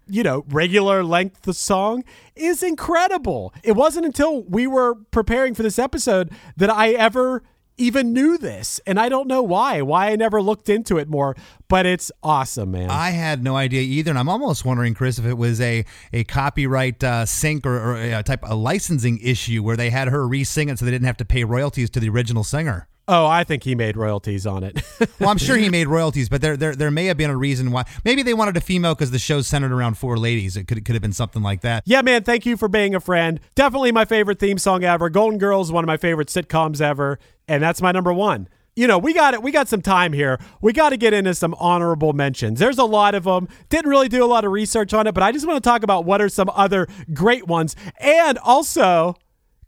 you 0.08 0.22
know, 0.22 0.46
regular 0.48 1.04
length 1.04 1.54
song 1.54 2.04
is 2.34 2.62
incredible. 2.62 3.52
It 3.62 3.72
wasn't 3.72 4.06
until 4.06 4.42
we 4.44 4.66
were 4.66 4.94
preparing 4.94 5.54
for 5.54 5.62
this 5.62 5.78
episode 5.78 6.30
that 6.56 6.70
I 6.70 6.92
ever 6.92 7.42
even 7.82 8.12
knew 8.12 8.38
this. 8.38 8.80
And 8.86 8.98
I 8.98 9.08
don't 9.08 9.26
know 9.26 9.42
why, 9.42 9.82
why 9.82 10.10
I 10.10 10.16
never 10.16 10.40
looked 10.40 10.68
into 10.68 10.98
it 10.98 11.08
more, 11.08 11.36
but 11.68 11.84
it's 11.86 12.12
awesome, 12.22 12.70
man. 12.70 12.90
I 12.90 13.10
had 13.10 13.42
no 13.42 13.56
idea 13.56 13.82
either, 13.82 14.10
and 14.10 14.18
I'm 14.18 14.28
almost 14.28 14.64
wondering, 14.64 14.94
Chris, 14.94 15.18
if 15.18 15.26
it 15.26 15.34
was 15.34 15.60
a 15.60 15.84
a 16.12 16.24
copyright 16.24 17.02
uh, 17.02 17.26
sync 17.26 17.66
or, 17.66 17.76
or 17.76 17.96
a 17.96 18.22
type 18.22 18.44
of 18.44 18.58
licensing 18.58 19.18
issue 19.18 19.62
where 19.62 19.76
they 19.76 19.90
had 19.90 20.08
her 20.08 20.26
re-sing 20.26 20.68
it 20.68 20.78
so 20.78 20.84
they 20.84 20.90
didn't 20.90 21.06
have 21.06 21.16
to 21.18 21.24
pay 21.24 21.44
royalties 21.44 21.90
to 21.90 22.00
the 22.00 22.08
original 22.08 22.44
singer. 22.44 22.88
Oh, 23.08 23.26
I 23.26 23.44
think 23.44 23.64
he 23.64 23.74
made 23.74 23.96
royalties 23.96 24.46
on 24.46 24.64
it. 24.64 24.82
Well, 25.18 25.30
I'm 25.30 25.38
sure 25.38 25.56
he 25.56 25.68
made 25.68 25.86
royalties, 25.86 26.28
but 26.28 26.40
there 26.40 26.56
there 26.56 26.74
there 26.74 26.90
may 26.90 27.06
have 27.06 27.16
been 27.16 27.30
a 27.30 27.36
reason 27.36 27.70
why. 27.70 27.84
Maybe 28.04 28.22
they 28.22 28.34
wanted 28.34 28.56
a 28.56 28.60
female 28.60 28.94
because 28.94 29.10
the 29.12 29.18
show's 29.18 29.46
centered 29.46 29.70
around 29.72 29.98
four 29.98 30.16
ladies. 30.16 30.56
It 30.56 30.66
could 30.66 30.78
it 30.78 30.84
could 30.84 30.94
have 30.94 31.02
been 31.02 31.12
something 31.12 31.42
like 31.42 31.60
that. 31.60 31.84
yeah, 31.86 32.02
man, 32.02 32.24
thank 32.24 32.44
you 32.44 32.56
for 32.56 32.66
being 32.68 32.94
a 32.94 33.00
friend. 33.00 33.38
Definitely 33.54 33.92
my 33.92 34.04
favorite 34.04 34.38
theme 34.40 34.58
song 34.58 34.82
ever. 34.84 35.08
Golden 35.10 35.38
Girls, 35.38 35.70
one 35.70 35.84
of 35.84 35.86
my 35.86 35.96
favorite 35.96 36.28
sitcoms 36.28 36.80
ever, 36.80 37.18
and 37.46 37.62
that's 37.62 37.80
my 37.82 37.92
number 37.92 38.12
one. 38.12 38.48
You 38.74 38.86
know, 38.86 38.98
we 38.98 39.12
got 39.12 39.34
it. 39.34 39.42
We 39.42 39.50
got 39.52 39.68
some 39.68 39.82
time 39.82 40.12
here. 40.12 40.40
We 40.60 40.72
got 40.72 40.90
to 40.90 40.96
get 40.96 41.12
into 41.12 41.34
some 41.34 41.54
honorable 41.58 42.14
mentions. 42.14 42.58
There's 42.58 42.78
a 42.78 42.84
lot 42.84 43.14
of 43.14 43.24
them. 43.24 43.48
Didn't 43.68 43.90
really 43.90 44.08
do 44.08 44.24
a 44.24 44.26
lot 44.26 44.44
of 44.44 44.50
research 44.50 44.94
on 44.94 45.06
it, 45.06 45.12
but 45.12 45.22
I 45.22 45.30
just 45.30 45.46
want 45.46 45.62
to 45.62 45.68
talk 45.68 45.82
about 45.82 46.04
what 46.04 46.22
are 46.22 46.28
some 46.30 46.50
other 46.54 46.88
great 47.12 47.46
ones. 47.46 47.76
And 48.00 48.38
also, 48.38 49.14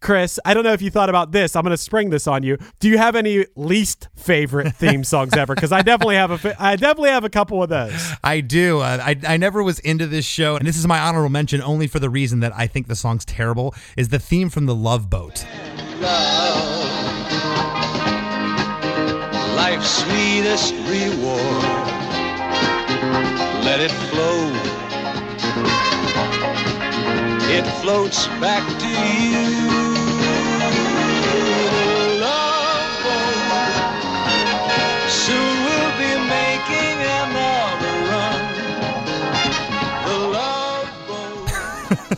Chris, 0.04 0.38
I 0.44 0.52
don't 0.52 0.64
know 0.64 0.74
if 0.74 0.82
you 0.82 0.90
thought 0.90 1.08
about 1.08 1.32
this. 1.32 1.56
I'm 1.56 1.62
going 1.62 1.70
to 1.70 1.78
spring 1.78 2.10
this 2.10 2.26
on 2.26 2.42
you. 2.42 2.58
Do 2.78 2.90
you 2.90 2.98
have 2.98 3.16
any 3.16 3.46
least 3.56 4.08
favorite 4.14 4.74
theme 4.76 5.02
songs 5.02 5.32
ever? 5.32 5.54
Because 5.54 5.72
I 5.72 5.80
definitely 5.80 6.16
have 6.16 6.30
a. 6.30 6.36
fa- 6.36 6.56
I 6.58 6.76
definitely 6.76 7.08
have 7.08 7.24
a 7.24 7.30
couple 7.30 7.62
of 7.62 7.70
those. 7.70 8.12
I 8.22 8.42
do. 8.42 8.80
Uh, 8.80 8.98
I 9.02 9.16
I 9.26 9.36
never 9.38 9.62
was 9.62 9.78
into 9.78 10.06
this 10.06 10.26
show, 10.26 10.56
and 10.56 10.66
this 10.68 10.76
is 10.76 10.86
my 10.86 11.00
honorable 11.00 11.30
mention 11.30 11.62
only 11.62 11.86
for 11.86 12.00
the 12.00 12.10
reason 12.10 12.40
that 12.40 12.52
I 12.54 12.66
think 12.66 12.86
the 12.86 12.94
song's 12.94 13.24
terrible. 13.24 13.74
Is 13.96 14.10
the 14.10 14.18
theme 14.18 14.50
from 14.50 14.66
the 14.66 14.74
Love 14.74 15.08
Boat? 15.08 15.46
Life's 19.56 19.88
sweetest 19.88 20.74
reward. 20.86 21.64
Let 23.64 23.80
it 23.80 23.90
flow. 23.90 24.52
It 27.56 27.64
floats 27.80 28.26
back 28.26 28.62
to 28.80 28.88
you. 28.88 29.73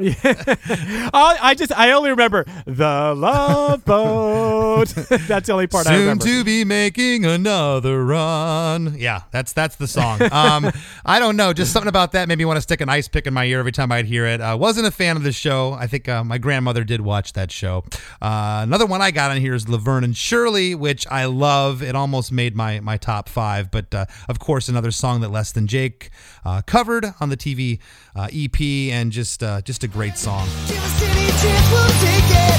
another 0.00 0.56
run. 0.56 0.58
The 0.60 0.74
love 0.76 1.04
boat. 1.06 1.12
I, 1.14 1.38
I 1.40 1.54
just 1.54 1.72
I 1.76 1.92
only 1.92 2.10
remember 2.10 2.44
the 2.66 3.14
love 3.16 3.84
boat. 3.84 4.88
that's 5.28 5.46
the 5.46 5.52
only 5.52 5.66
part 5.66 5.86
I 5.86 5.98
remember. 5.98 6.24
Soon 6.24 6.38
to 6.38 6.44
be 6.44 6.64
making 6.64 7.24
another 7.24 8.04
run. 8.04 8.96
Yeah, 8.98 9.22
that's 9.30 9.52
that's 9.52 9.76
the 9.76 9.86
song. 9.86 10.20
Um, 10.32 10.70
I 11.04 11.18
don't 11.18 11.36
know, 11.36 11.52
just 11.52 11.72
something 11.72 11.88
about 11.88 12.12
that 12.12 12.28
made 12.28 12.38
me 12.38 12.44
want 12.44 12.56
to 12.56 12.62
stick 12.62 12.80
an 12.80 12.88
ice 12.88 13.08
pick 13.08 13.26
in 13.26 13.34
my 13.34 13.44
ear 13.44 13.58
every 13.58 13.72
time 13.72 13.92
I'd 13.92 14.06
hear 14.06 14.26
it. 14.26 14.40
I 14.40 14.54
wasn't 14.54 14.86
a 14.86 14.90
fan 14.90 15.16
of 15.16 15.22
the 15.22 15.32
show. 15.32 15.72
I 15.72 15.86
think 15.86 16.08
uh, 16.08 16.24
my 16.24 16.38
grandmother 16.38 16.84
did 16.84 17.00
watch 17.00 17.32
that 17.34 17.50
show. 17.50 17.84
Uh, 18.22 18.60
another 18.62 18.86
one 18.86 19.02
I 19.02 19.10
got 19.10 19.30
on 19.30 19.38
here 19.38 19.54
is 19.54 19.68
Laverne 19.68 20.04
and 20.04 20.16
Shirley, 20.16 20.74
which 20.74 21.06
I 21.08 21.26
love. 21.26 21.82
It 21.82 21.94
almost 21.94 22.32
made 22.32 22.54
my 22.54 22.80
my 22.80 22.96
top 22.96 23.28
five, 23.28 23.70
but 23.70 23.94
uh, 23.94 24.06
of 24.28 24.38
course 24.38 24.68
another 24.68 24.90
song 24.90 25.20
that 25.20 25.30
Less 25.30 25.52
Than 25.52 25.66
Jake 25.66 26.10
uh, 26.44 26.62
covered 26.62 27.06
on 27.20 27.28
the 27.28 27.36
TV 27.36 27.80
uh, 28.14 28.28
EP, 28.32 28.60
and 28.92 29.12
just 29.12 29.42
uh, 29.42 29.60
just 29.62 29.84
a 29.84 29.88
great 29.90 30.16
song. 30.16 30.46
Give 30.68 30.78
us 30.78 31.02
any 31.02 31.26
chance, 31.42 31.66
we'll 31.70 31.94
take 31.98 32.30
it. 32.30 32.58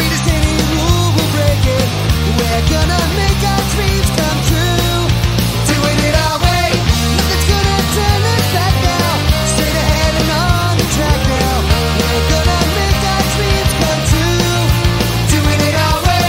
Read 0.00 0.12
us 0.16 0.26
any 0.32 0.54
rule, 0.72 1.08
we'll 1.12 1.32
break 1.36 1.64
it. 1.76 1.88
We're 2.40 2.64
gonna 2.72 3.02
make 3.20 3.40
our 3.44 3.64
dreams 3.76 4.08
come 4.16 4.40
true. 4.48 4.96
Doing 5.68 5.98
it 6.08 6.14
our 6.16 6.36
way. 6.40 6.66
Nothing's 7.20 7.46
gonna 7.52 7.78
turn 7.96 8.22
us 8.32 8.46
back 8.56 8.74
now. 8.80 9.12
Straight 9.52 9.76
ahead 9.76 10.12
and 10.24 10.30
on 10.40 10.72
the 10.80 10.88
track 10.96 11.20
now. 11.28 11.56
We're 12.00 12.26
gonna 12.32 12.60
make 12.80 13.00
our 13.12 13.24
dreams 13.36 13.72
come 13.80 14.00
true. 14.12 14.56
Doing 15.36 15.60
it 15.68 15.76
our 15.76 15.98
way. 16.08 16.28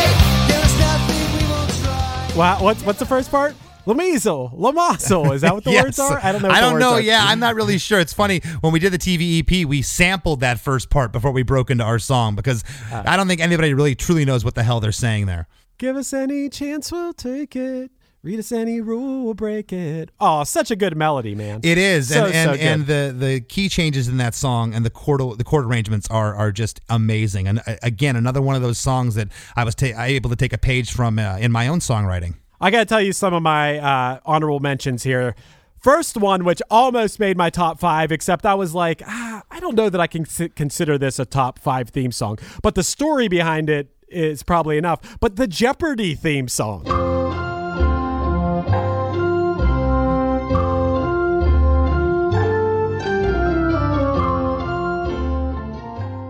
There's 0.51 0.75
nothing 0.83 1.25
we 1.31 1.41
won't 1.47 1.71
try. 1.79 2.35
Wow, 2.35 2.57
what's 2.59 2.83
what's 2.83 2.99
the 2.99 3.07
first 3.07 3.31
part? 3.31 3.55
Lamizel, 3.86 4.54
Lamazel. 4.58 5.34
Is 5.34 5.41
that 5.41 5.54
what 5.54 5.63
the 5.63 5.72
words 5.84 5.98
are? 6.00 6.20
I 6.24 6.32
don't 6.32 6.41
know. 6.41 6.50
I 6.50 6.60
don't 6.62 6.80
know. 6.80 6.94
are. 6.94 7.02
Yeah, 7.02 7.24
I'm 7.24 7.39
not 7.39 7.56
really 7.56 7.78
sure. 7.78 8.00
It's 8.00 8.13
funny 8.13 8.41
when 8.62 8.72
we 8.74 8.80
did 8.80 8.94
the 8.94 9.00
TV 9.00 9.39
EP, 9.39 9.67
we 9.67 9.82
sampled 9.82 10.41
that 10.41 10.60
first 10.60 10.89
part 10.89 11.12
before 11.12 11.32
we 11.32 11.44
broke 11.44 11.70
into 11.72 11.84
our 11.84 12.00
song 12.00 12.36
because 12.36 12.63
Ah. 12.91 13.04
I 13.06 13.17
don't 13.17 13.28
think 13.28 13.41
anybody 13.41 13.74
really 13.74 13.96
truly 13.96 14.26
knows 14.26 14.46
what 14.46 14.56
the 14.56 14.63
hell 14.63 14.80
they're 14.80 14.91
saying 14.91 15.26
there. 15.26 15.48
Give 15.78 15.96
us 15.96 16.13
any 16.13 16.48
chance, 16.50 16.91
we'll 16.91 17.13
take 17.13 17.56
it. 17.56 17.91
Read 18.24 18.38
us 18.38 18.52
any 18.52 18.82
rule, 18.82 19.24
we'll 19.26 19.34
break 19.34 19.74
it. 19.74 20.12
Oh, 20.20 20.44
such 20.44 20.70
a 20.70 20.76
good 20.76 20.96
melody, 20.96 21.34
man. 21.34 21.62
It 21.63 21.80
is, 21.80 22.10
So, 22.10 22.26
and 22.28 22.36
and, 22.36 22.52
good. 22.52 22.60
and 22.62 23.17
the 23.20 23.26
the 23.26 23.39
key 23.41 23.67
changes 23.67 24.08
in 24.08 24.17
that 24.17 24.36
song 24.36 24.76
and 24.76 24.86
the 24.86 24.91
chord 24.91 25.22
the 25.39 25.44
chord 25.44 25.65
arrangements 25.65 26.06
are 26.12 26.36
are 26.36 26.52
just 26.52 26.82
amazing. 26.88 27.48
And 27.48 27.62
uh, 27.65 27.78
again, 27.82 28.15
another 28.15 28.39
one 28.39 28.56
of 28.56 28.62
those 28.62 28.78
songs 28.78 29.15
that 29.15 29.30
I 29.56 29.63
was 29.63 29.74
ta- 29.74 29.98
I 29.98 30.08
able 30.10 30.30
to 30.30 30.36
take 30.36 30.54
a 30.54 30.60
page 30.60 30.91
from 30.91 31.17
uh, 31.17 31.38
in 31.38 31.52
my 31.52 31.67
own 31.67 31.80
songwriting. 31.80 32.36
I 32.63 32.69
got 32.69 32.80
to 32.80 32.86
tell 32.86 33.02
you 33.02 33.12
some 33.12 33.34
of 33.34 33.41
my 33.41 33.80
uh, 33.80 34.19
honorable 34.24 34.60
mentions 34.60 35.02
here. 35.02 35.34
First 35.80 36.15
one, 36.15 36.45
which 36.45 36.62
almost 36.69 37.19
made 37.19 37.36
my 37.36 37.50
top 37.50 37.80
five, 37.80 38.12
except 38.12 38.45
I 38.45 38.54
was 38.54 38.76
like, 38.76 39.02
ah, 39.04 39.41
I 39.50 39.60
don't 39.60 39.74
know 39.74 39.89
that 39.89 40.00
I 40.00 40.06
can 40.06 40.26
consider 40.26 41.00
this 41.00 41.17
a 41.17 41.26
top 41.26 41.58
five 41.58 41.89
theme 41.89 42.12
song, 42.12 42.38
but 42.62 42.76
the 42.76 42.84
story 42.84 43.28
behind 43.28 43.67
it 43.67 43.89
is 44.10 44.43
probably 44.43 44.78
enough. 44.78 45.17
But 45.19 45.38
the 45.38 45.47
Jeopardy 45.47 46.13
theme 46.13 46.47
song. 46.47 46.84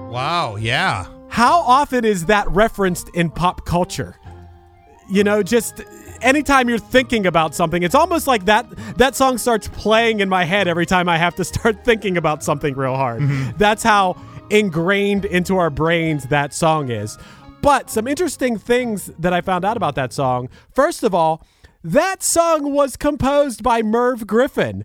Wow, 0.09 0.55
yeah. 0.55 1.07
How 1.27 1.59
often 1.59 2.05
is 2.05 2.27
that 2.27 2.49
referenced 2.49 3.09
in 3.09 3.31
pop 3.31 3.65
culture? 3.65 4.15
You 5.09 5.25
know, 5.25 5.43
just 5.43 5.81
anytime 6.21 6.69
you're 6.69 6.77
thinking 6.77 7.25
about 7.25 7.55
something, 7.55 7.83
it's 7.83 7.95
almost 7.95 8.27
like 8.27 8.45
that 8.45 8.69
that 8.97 9.15
song 9.15 9.37
starts 9.37 9.67
playing 9.69 10.19
in 10.19 10.29
my 10.29 10.43
head 10.45 10.67
every 10.67 10.85
time 10.85 11.09
I 11.09 11.17
have 11.17 11.35
to 11.35 11.43
start 11.53 11.83
thinking 11.83 12.17
about 12.17 12.43
something 12.43 12.75
real 12.75 12.95
hard. 12.95 13.21
Mm-hmm. 13.21 13.57
That's 13.57 13.83
how 13.83 14.15
ingrained 14.49 15.25
into 15.25 15.57
our 15.57 15.69
brains 15.69 16.25
that 16.25 16.53
song 16.53 16.89
is. 16.91 17.17
But 17.61 17.89
some 17.89 18.07
interesting 18.07 18.57
things 18.57 19.11
that 19.19 19.33
I 19.33 19.41
found 19.41 19.63
out 19.65 19.77
about 19.77 19.95
that 19.95 20.13
song. 20.13 20.49
First 20.73 21.03
of 21.03 21.13
all, 21.13 21.45
that 21.83 22.23
song 22.23 22.73
was 22.73 22.97
composed 22.97 23.63
by 23.63 23.81
Merv 23.81 24.27
Griffin. 24.27 24.83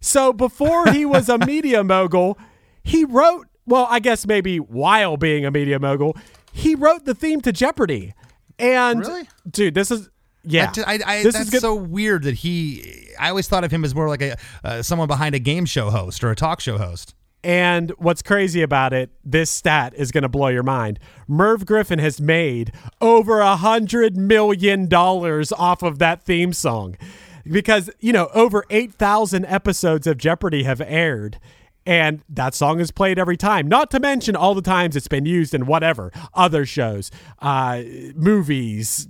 So 0.00 0.32
before 0.32 0.90
he 0.92 1.04
was 1.16 1.28
a 1.28 1.38
media 1.38 1.82
mogul, 1.84 2.38
he 2.82 3.04
wrote, 3.04 3.46
well, 3.64 3.86
I 3.90 4.00
guess 4.00 4.26
maybe 4.26 4.58
while 4.58 5.16
being 5.16 5.44
a 5.44 5.50
media 5.50 5.78
mogul, 5.78 6.16
he 6.52 6.74
wrote 6.74 7.04
the 7.04 7.14
theme 7.14 7.40
to 7.42 7.52
Jeopardy. 7.52 8.14
And 8.58 9.00
Really? 9.00 9.28
dude, 9.48 9.74
this 9.74 9.90
is 9.90 10.08
yeah. 10.46 10.70
That 10.70 10.88
I, 10.88 11.00
I, 11.04 11.22
this 11.22 11.34
that's 11.34 11.46
is 11.46 11.50
good. 11.50 11.60
so 11.60 11.74
weird 11.74 12.22
that 12.24 12.34
he. 12.36 13.08
I 13.18 13.30
always 13.30 13.48
thought 13.48 13.64
of 13.64 13.70
him 13.70 13.84
as 13.84 13.94
more 13.94 14.08
like 14.08 14.22
a 14.22 14.36
uh, 14.64 14.82
someone 14.82 15.08
behind 15.08 15.34
a 15.34 15.38
game 15.38 15.64
show 15.66 15.90
host 15.90 16.22
or 16.24 16.30
a 16.30 16.36
talk 16.36 16.60
show 16.60 16.78
host. 16.78 17.14
And 17.44 17.90
what's 17.98 18.22
crazy 18.22 18.62
about 18.62 18.92
it, 18.92 19.10
this 19.24 19.50
stat 19.50 19.94
is 19.96 20.10
going 20.10 20.22
to 20.22 20.28
blow 20.28 20.48
your 20.48 20.64
mind. 20.64 20.98
Merv 21.28 21.64
Griffin 21.64 22.00
has 22.00 22.20
made 22.20 22.72
over 23.00 23.38
a 23.38 23.54
hundred 23.56 24.16
million 24.16 24.88
dollars 24.88 25.52
off 25.52 25.82
of 25.82 26.00
that 26.00 26.22
theme 26.22 26.52
song, 26.52 26.96
because 27.44 27.88
you 28.00 28.12
know 28.12 28.28
over 28.34 28.64
eight 28.70 28.94
thousand 28.94 29.44
episodes 29.46 30.08
of 30.08 30.18
Jeopardy 30.18 30.64
have 30.64 30.80
aired, 30.80 31.38
and 31.84 32.22
that 32.28 32.54
song 32.54 32.80
is 32.80 32.90
played 32.90 33.16
every 33.16 33.36
time. 33.36 33.68
Not 33.68 33.92
to 33.92 34.00
mention 34.00 34.34
all 34.34 34.54
the 34.56 34.62
times 34.62 34.96
it's 34.96 35.06
been 35.06 35.26
used 35.26 35.54
in 35.54 35.66
whatever 35.66 36.10
other 36.34 36.66
shows, 36.66 37.12
uh, 37.38 37.82
movies, 38.16 39.06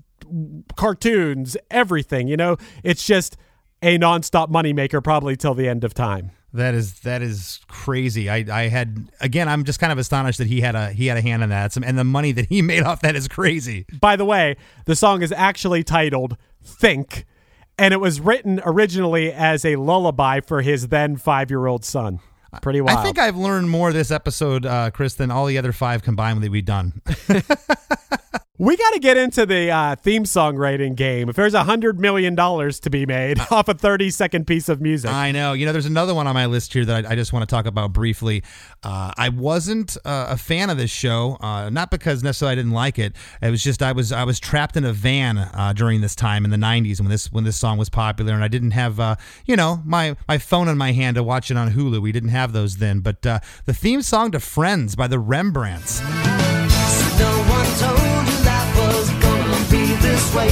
cartoons, 0.76 1.56
everything. 1.70 2.28
You 2.28 2.36
know, 2.36 2.56
it's 2.82 3.04
just 3.04 3.36
a 3.82 3.98
nonstop 3.98 4.48
moneymaker 4.48 5.02
probably 5.02 5.36
till 5.36 5.54
the 5.54 5.68
end 5.68 5.84
of 5.84 5.94
time. 5.94 6.30
That 6.52 6.74
is 6.74 7.00
that 7.00 7.20
is 7.20 7.60
crazy. 7.68 8.30
I, 8.30 8.44
I 8.50 8.68
had 8.68 9.10
again. 9.20 9.48
I'm 9.48 9.64
just 9.64 9.78
kind 9.78 9.92
of 9.92 9.98
astonished 9.98 10.38
that 10.38 10.46
he 10.46 10.62
had 10.62 10.74
a 10.74 10.90
he 10.92 11.06
had 11.06 11.18
a 11.18 11.20
hand 11.20 11.42
in 11.42 11.50
that. 11.50 11.76
And 11.76 11.98
the 11.98 12.04
money 12.04 12.32
that 12.32 12.46
he 12.46 12.62
made 12.72 12.82
off 12.82 13.02
that 13.02 13.14
is 13.14 13.28
crazy. 13.28 13.84
By 14.00 14.16
the 14.16 14.24
way, 14.24 14.56
the 14.86 14.96
song 14.96 15.22
is 15.22 15.32
actually 15.32 15.84
titled 15.84 16.36
Think, 16.62 17.26
and 17.78 17.92
it 17.92 17.98
was 17.98 18.20
written 18.20 18.60
originally 18.64 19.32
as 19.32 19.64
a 19.64 19.76
lullaby 19.76 20.40
for 20.40 20.62
his 20.62 20.88
then 20.88 21.16
five 21.16 21.50
year 21.50 21.66
old 21.66 21.84
son. 21.84 22.20
Pretty 22.62 22.80
wild. 22.80 22.98
I 22.98 23.02
think 23.02 23.18
I've 23.18 23.36
learned 23.36 23.68
more 23.68 23.92
this 23.92 24.10
episode, 24.10 24.64
uh, 24.64 24.90
Chris, 24.90 25.14
than 25.14 25.30
all 25.30 25.44
the 25.46 25.58
other 25.58 25.72
five 25.72 26.02
combined 26.02 26.42
that 26.42 26.50
we've 26.50 26.64
done. 26.64 27.02
we 28.58 28.76
got 28.76 28.94
to 28.94 28.98
get 29.00 29.16
into 29.16 29.44
the 29.44 29.70
uh, 29.70 29.96
theme 29.96 30.24
song 30.24 30.56
rating 30.56 30.94
game. 30.94 31.28
If 31.28 31.36
there's 31.36 31.54
a 31.54 31.64
$100 31.64 31.98
million 31.98 32.34
to 32.36 32.90
be 32.90 33.04
made 33.04 33.38
off 33.50 33.68
a 33.68 33.74
30 33.74 34.10
second 34.10 34.46
piece 34.46 34.68
of 34.68 34.80
music. 34.80 35.10
I 35.10 35.32
know. 35.32 35.52
You 35.52 35.66
know, 35.66 35.72
there's 35.72 35.86
another 35.86 36.14
one 36.14 36.26
on 36.26 36.34
my 36.34 36.46
list 36.46 36.72
here 36.72 36.84
that 36.84 37.06
I, 37.06 37.12
I 37.12 37.14
just 37.14 37.32
want 37.32 37.46
to 37.46 37.52
talk 37.52 37.66
about 37.66 37.92
briefly. 37.92 38.42
Uh, 38.82 39.12
I 39.16 39.28
wasn't 39.28 39.96
uh, 40.04 40.28
a 40.30 40.36
fan 40.36 40.70
of 40.70 40.78
this 40.78 40.90
show, 40.90 41.36
uh, 41.40 41.68
not 41.70 41.90
because 41.90 42.22
necessarily 42.22 42.52
I 42.52 42.56
didn't 42.56 42.72
like 42.72 42.98
it. 42.98 43.14
It 43.42 43.50
was 43.50 43.62
just 43.62 43.82
I 43.82 43.92
was 43.92 44.12
I 44.12 44.24
was 44.24 44.40
trapped 44.40 44.76
in 44.76 44.84
a 44.84 44.92
van 44.92 45.38
uh, 45.38 45.72
during 45.74 46.00
this 46.00 46.14
time 46.14 46.44
in 46.44 46.50
the 46.50 46.56
'90s 46.56 47.00
when 47.00 47.10
this 47.10 47.30
when 47.32 47.44
this 47.44 47.56
song 47.56 47.78
was 47.78 47.88
popular, 47.88 48.32
and 48.32 48.42
I 48.42 48.48
didn't 48.48 48.70
have 48.72 49.00
uh, 49.00 49.16
you 49.44 49.56
know 49.56 49.82
my 49.84 50.16
my 50.28 50.38
phone 50.38 50.68
in 50.68 50.78
my 50.78 50.92
hand 50.92 51.16
to 51.16 51.22
watch 51.22 51.50
it 51.50 51.56
on 51.56 51.72
Hulu. 51.72 52.00
We 52.00 52.12
didn't 52.12 52.30
have 52.30 52.52
those 52.52 52.76
then. 52.76 53.00
But 53.00 53.22
the 53.22 53.40
theme 53.68 54.02
song 54.02 54.30
to 54.32 54.40
Friends 54.40 54.96
by 54.96 55.08
the 55.08 55.18
Rembrandts. 55.18 56.45
This 60.16 60.34
way. 60.34 60.48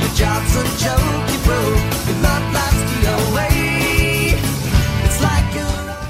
Your 0.00 0.14
job's 0.14 0.54
a 0.54 0.62
joke, 0.78 1.32
you 1.32 1.38
broke. 1.42 1.82
Your 2.06 2.18
love 2.22 2.46
life's 2.54 2.82
the 2.92 3.30
away. 3.30 4.34
It's. 5.04 5.18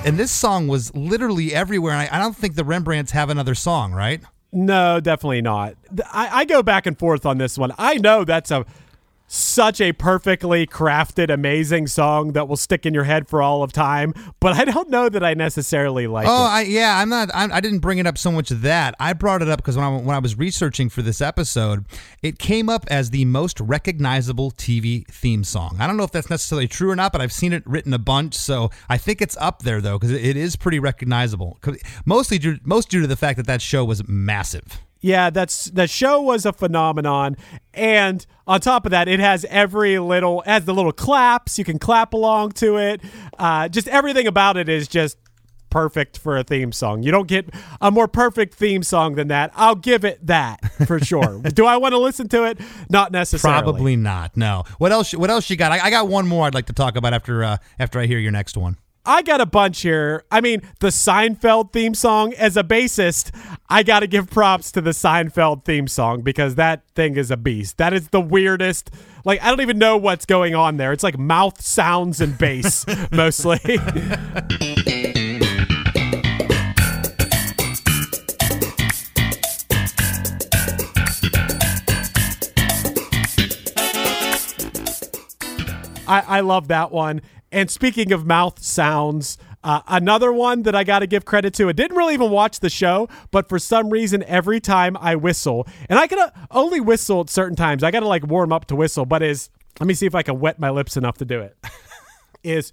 And 0.07 0.19
this 0.19 0.31
song 0.31 0.69
was 0.69 0.95
literally 0.95 1.55
everywhere. 1.55 1.93
And 1.95 2.03
I, 2.11 2.17
I 2.17 2.19
don't 2.19 2.37
think 2.37 2.57
the 2.57 2.65
Rembrandts 2.65 3.13
have 3.13 3.31
another 3.31 3.55
song, 3.55 3.95
right? 3.95 4.23
No, 4.53 5.01
definitely 5.01 5.41
not. 5.41 5.77
I, 6.13 6.41
I 6.41 6.45
go 6.45 6.63
back 6.63 6.85
and 6.85 6.99
forth 6.99 7.25
on 7.25 7.39
this 7.39 7.57
one. 7.57 7.73
I 7.79 7.95
know 7.95 8.25
that's 8.25 8.51
a 8.51 8.67
such 9.27 9.81
a 9.81 9.93
perfectly 9.93 10.67
crafted, 10.67 11.33
amazing 11.33 11.87
song 11.87 12.33
that 12.33 12.47
will 12.47 12.57
stick 12.57 12.85
in 12.87 12.95
your 12.95 13.05
head 13.05 13.27
for 13.27 13.43
all 13.43 13.63
of 13.63 13.73
time, 13.73 14.13
but 14.39 14.57
I 14.57 14.65
don't 14.65 14.91
know 14.91 15.09
that 15.09 15.25
I 15.25 15.35
necessarily 15.35 16.07
like 16.07 16.27
Oh, 16.29 16.45
it. 16.45 16.49
I, 16.49 16.61
yeah, 16.63 16.99
I'm 16.99 17.09
not. 17.09 17.31
I'm, 17.35 17.51
I 17.53 17.61
didn't 17.61 17.79
bring 17.81 17.99
it 17.99 18.07
up 18.07 18.19
so 18.19 18.31
much 18.31 18.51
that 18.51 18.95
I 19.01 19.13
brought 19.13 19.43
it 19.43 19.49
up 19.49 19.59
because 19.59 19.77
when 19.77 19.85
I 19.85 19.97
when 19.97 20.15
I 20.15 20.19
was 20.19 20.37
researching 20.39 20.89
for 20.89 21.03
this 21.03 21.21
episode, 21.21 21.87
it 22.23 22.39
came 22.39 22.69
up 22.69 22.85
as 22.89 23.11
the 23.11 23.25
most 23.25 23.59
recognizable 23.61 24.51
TV 24.53 25.07
theme 25.09 25.43
song. 25.43 25.77
I 25.81 25.87
don't 25.87 25.97
know 25.97 26.05
if 26.05 26.13
that's 26.13 26.31
necessarily 26.31 26.69
true 26.69 26.91
or 26.91 26.97
not, 26.97 27.11
but 27.11 27.21
I've 27.21 27.33
seen 27.33 27.53
it 27.53 27.67
written 27.67 27.93
a 27.95 27.99
bunch, 27.99 28.35
so 28.35 28.71
I 28.89 28.99
think 28.99 29.21
it's 29.23 29.37
up 29.39 29.63
there 29.63 29.81
though 29.81 29.99
because 29.99 30.13
it, 30.13 30.25
it 30.25 30.37
is 30.37 30.55
pretty 30.55 30.79
recognizable. 30.79 31.59
Mostly, 32.05 32.39
due, 32.39 32.59
most 32.65 32.89
due 32.91 33.01
to 33.01 33.07
the 33.07 33.17
fact 33.17 33.39
that 33.39 33.47
that 33.47 33.63
show 33.63 33.85
was 33.85 34.07
massive. 34.07 34.81
Yeah, 35.05 35.29
that's 35.29 35.67
the 35.67 35.87
show 35.87 36.23
was 36.23 36.47
a 36.47 36.53
phenomenon, 36.55 37.37
and 37.75 38.25
on 38.47 38.63
top 38.63 38.87
of 38.87 38.93
that, 38.93 39.07
it 39.07 39.21
has 39.21 39.45
every 39.51 39.99
little 39.99 40.41
it 40.41 40.49
has 40.49 40.65
the 40.65 40.73
little 40.73 40.93
claps. 40.93 41.59
You 41.59 41.65
can 41.67 41.79
clap 41.79 42.15
along 42.15 42.53
to 42.53 42.79
it. 42.79 43.03
Uh, 43.39 43.69
just 43.69 43.87
everything 43.89 44.27
about 44.27 44.57
it 44.57 44.67
is 44.71 44.89
just 44.89 45.19
perfect 45.69 46.17
for 46.17 46.39
a 46.39 46.43
theme 46.43 46.73
song. 46.73 47.03
You 47.03 47.11
don't 47.11 47.29
get 47.29 47.51
a 47.83 47.91
more 47.91 48.09
perfect 48.09 48.55
theme 48.55 48.83
song 48.83 49.17
than 49.17 49.29
that. 49.29 49.51
I'll 49.55 49.75
give 49.75 50.07
it 50.07 50.27
that 50.27 50.65
for 50.87 50.99
sure. 50.99 51.43
Do 51.53 51.67
I 51.67 51.77
want 51.77 51.93
to 51.93 51.99
listen 51.99 52.27
to 52.29 52.45
it? 52.45 52.59
Not 52.89 53.13
necessarily. 53.13 53.61
Probably 53.61 53.97
not. 53.97 54.39
No. 54.39 54.63
What 54.79 54.91
else? 54.91 55.13
What 55.13 55.29
else 55.29 55.51
you 55.51 55.57
got? 55.57 55.71
I, 55.71 55.81
I 55.81 55.91
got 55.91 56.09
one 56.09 56.27
more 56.27 56.47
I'd 56.47 56.55
like 56.55 56.67
to 56.67 56.73
talk 56.73 56.97
about 56.97 57.13
after 57.13 57.45
uh, 57.45 57.59
after 57.79 58.01
I 58.01 58.07
hear 58.07 58.19
your 58.19 58.33
next 58.33 58.57
one. 58.57 58.79
I 59.07 59.21
got 59.21 59.43
a 59.43 59.47
bunch 59.47 59.83
here. 59.83 60.25
I 60.31 60.41
mean, 60.41 60.63
the 60.81 60.87
Seinfeld 60.89 61.75
theme 61.75 61.95
song, 61.95 62.33
as 62.35 62.57
a 62.57 62.65
bassist, 62.65 63.37
I 63.69 63.83
got 63.83 64.01
to 64.01 64.07
give 64.07 64.31
props 64.31 64.73
to 64.73 64.81
the 64.81 64.93
Seinfeld 64.93 65.67
theme 65.67 65.89
song 65.89 66.23
because 66.23 66.55
that 66.55 66.89
thing 66.95 67.17
is 67.19 67.31
a 67.31 67.37
beast. 67.37 67.77
That 67.77 67.93
is 67.93 68.09
the 68.09 68.21
weirdest. 68.21 68.91
Like, 69.27 69.43
I 69.43 69.51
don't 69.51 69.61
even 69.61 69.79
know 69.79 69.99
what's 69.99 70.25
going 70.25 70.55
on 70.55 70.79
there. 70.79 70.91
It's 70.91 71.03
like 71.03 71.19
mouth 71.19 71.61
sounds 71.61 72.23
and 72.23 72.39
bass 72.39 72.87
mostly. 73.13 73.61
I, 86.07 86.21
I 86.21 86.41
love 86.41 86.69
that 86.69 86.91
one. 86.91 87.21
And 87.55 87.71
speaking 87.71 88.11
of 88.11 88.27
mouth 88.27 88.61
sounds, 88.61 89.39
uh, 89.63 89.81
another 89.87 90.33
one 90.33 90.65
that 90.65 90.75
I 90.75 90.83
got 90.83 90.99
to 90.99 91.07
give 91.07 91.25
credit 91.25 91.55
to. 91.55 91.69
I 91.69 91.73
didn't 91.73 91.97
really 91.97 92.13
even 92.13 92.33
watch 92.33 92.59
the 92.59 92.69
show, 92.69 93.09
but 93.31 93.49
for 93.49 93.61
some 93.61 93.91
reason, 93.91 94.25
every 94.25 94.59
time 94.59 94.97
I 94.97 95.15
whistle, 95.15 95.65
and 95.89 95.97
I 95.97 96.09
can 96.09 96.31
only 96.51 96.81
whistle 96.81 97.21
at 97.21 97.31
certain 97.31 97.55
times. 97.55 97.85
I 97.85 97.93
got 97.93 98.01
to 98.01 98.09
like 98.09 98.27
warm 98.27 98.53
up 98.53 98.65
to 98.67 98.77
whistle, 98.77 99.07
but 99.07 99.23
is 99.23 99.51
let 99.79 99.87
me 99.87 99.95
see 99.95 100.05
if 100.05 100.17
I 100.17 100.23
can 100.23 100.41
wet 100.41 100.59
my 100.59 100.69
lips 100.71 100.97
enough 100.97 101.17
to 101.19 101.25
do 101.25 101.41
it. 101.43 101.57
is 102.43 102.73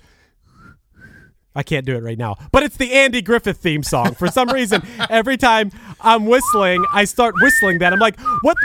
I 1.56 1.62
can't 1.62 1.86
do 1.86 1.96
it 1.96 2.02
right 2.02 2.18
now, 2.18 2.38
but 2.52 2.64
it's 2.64 2.78
the 2.78 2.92
Andy 2.92 3.22
Griffith 3.22 3.58
theme 3.58 3.84
song. 3.84 4.16
For 4.16 4.30
some 4.30 4.50
reason, 4.50 4.82
every 5.12 5.38
time 5.38 5.72
I'm 6.02 6.26
whistling, 6.26 6.84
I 6.92 7.06
start 7.06 7.36
whistling 7.40 7.78
that. 7.80 7.94
I'm 7.94 8.00
like, 8.00 8.20
what? 8.42 8.58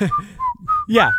yeah. 0.88 1.12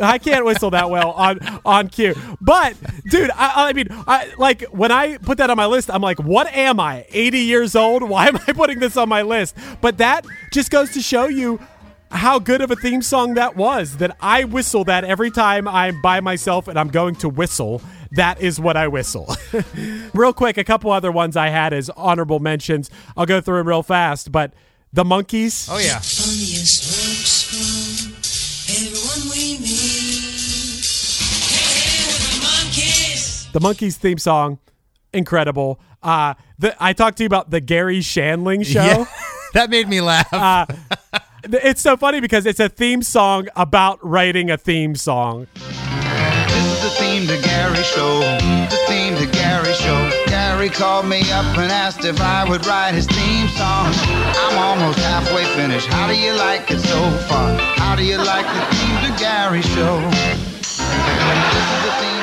I 0.00 0.18
can't 0.18 0.44
whistle 0.44 0.70
that 0.70 0.90
well 0.90 1.12
on 1.12 1.40
on 1.64 1.88
cue. 1.88 2.14
But 2.40 2.76
dude, 3.10 3.30
I, 3.30 3.68
I 3.68 3.72
mean, 3.72 3.88
I 3.90 4.32
like 4.38 4.62
when 4.64 4.92
I 4.92 5.18
put 5.18 5.38
that 5.38 5.50
on 5.50 5.56
my 5.56 5.66
list, 5.66 5.90
I'm 5.90 6.02
like, 6.02 6.18
what 6.18 6.46
am 6.48 6.80
I? 6.80 7.06
80 7.10 7.38
years 7.38 7.74
old? 7.76 8.02
Why 8.08 8.28
am 8.28 8.36
I 8.36 8.52
putting 8.52 8.78
this 8.78 8.96
on 8.96 9.08
my 9.08 9.22
list? 9.22 9.56
But 9.80 9.98
that 9.98 10.26
just 10.52 10.70
goes 10.70 10.92
to 10.92 11.00
show 11.00 11.26
you 11.26 11.60
how 12.10 12.38
good 12.38 12.60
of 12.60 12.70
a 12.70 12.76
theme 12.76 13.02
song 13.02 13.34
that 13.34 13.56
was. 13.56 13.96
That 13.98 14.16
I 14.20 14.44
whistle 14.44 14.84
that 14.84 15.04
every 15.04 15.30
time 15.30 15.66
I'm 15.66 16.00
by 16.00 16.20
myself 16.20 16.68
and 16.68 16.78
I'm 16.78 16.88
going 16.88 17.16
to 17.16 17.28
whistle. 17.28 17.82
That 18.12 18.40
is 18.40 18.60
what 18.60 18.76
I 18.76 18.86
whistle. 18.86 19.34
real 20.14 20.32
quick, 20.32 20.56
a 20.56 20.62
couple 20.62 20.92
other 20.92 21.10
ones 21.10 21.36
I 21.36 21.48
had 21.48 21.72
as 21.72 21.90
honorable 21.90 22.38
mentions. 22.38 22.88
I'll 23.16 23.26
go 23.26 23.40
through 23.40 23.58
them 23.58 23.66
real 23.66 23.82
fast, 23.82 24.30
but 24.30 24.52
the 24.92 25.02
Monkees. 25.02 25.68
Oh 25.68 25.78
yeah. 25.78 25.98
The 33.54 33.60
Monkees 33.60 33.94
theme 33.94 34.18
song, 34.18 34.58
incredible. 35.12 35.78
Uh, 36.02 36.34
the, 36.58 36.74
I 36.80 36.92
talked 36.92 37.18
to 37.18 37.22
you 37.22 37.28
about 37.28 37.50
the 37.50 37.60
Garry 37.60 38.00
Shandling 38.00 38.66
show. 38.66 38.82
Yeah. 38.82 39.04
that 39.54 39.70
made 39.70 39.86
me 39.86 40.00
laugh. 40.00 40.26
Uh, 40.32 40.66
it's 41.44 41.80
so 41.80 41.96
funny 41.96 42.18
because 42.18 42.46
it's 42.46 42.58
a 42.58 42.68
theme 42.68 43.00
song 43.00 43.46
about 43.54 44.04
writing 44.04 44.50
a 44.50 44.56
theme 44.56 44.96
song. 44.96 45.46
This 45.54 46.64
is 46.66 46.82
the 46.82 46.90
theme 46.98 47.28
to 47.28 47.40
Gary 47.46 47.84
show. 47.84 48.18
The 48.18 48.84
theme 48.88 49.14
to 49.18 49.26
Gary 49.26 49.72
show. 49.74 50.10
Gary 50.26 50.68
called 50.68 51.06
me 51.06 51.20
up 51.30 51.56
and 51.56 51.70
asked 51.70 52.04
if 52.04 52.20
I 52.20 52.48
would 52.48 52.66
write 52.66 52.94
his 52.94 53.06
theme 53.06 53.46
song. 53.50 53.94
I'm 53.94 54.58
almost 54.58 54.98
halfway 54.98 55.44
finished. 55.54 55.86
How 55.86 56.08
do 56.08 56.16
you 56.16 56.32
like 56.34 56.72
it 56.72 56.80
so 56.80 57.10
far? 57.28 57.56
How 57.56 57.94
do 57.94 58.02
you 58.02 58.16
like 58.18 58.46
the 58.46 58.76
theme 58.76 59.12
to 59.12 59.20
Gary 59.20 59.62
show? 59.62 60.00
This 60.10 60.74
is 60.74 60.78
the 60.78 60.84
theme 60.90 61.02
to 61.04 61.14
Gary 61.22 62.00
show. 62.02 62.13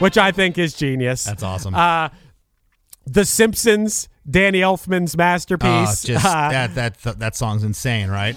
Which 0.00 0.18
I 0.18 0.32
think 0.32 0.58
is 0.58 0.74
genius. 0.74 1.24
That's 1.24 1.42
awesome. 1.42 1.74
Uh, 1.74 2.08
the 3.06 3.24
Simpsons, 3.24 4.08
Danny 4.28 4.60
Elfman's 4.60 5.16
masterpiece. 5.16 6.02
just 6.02 6.24
Uh, 6.24 6.50
that 6.50 6.74
that 6.74 7.18
that 7.18 7.36
song's 7.36 7.62
insane, 7.62 8.10
right? 8.10 8.36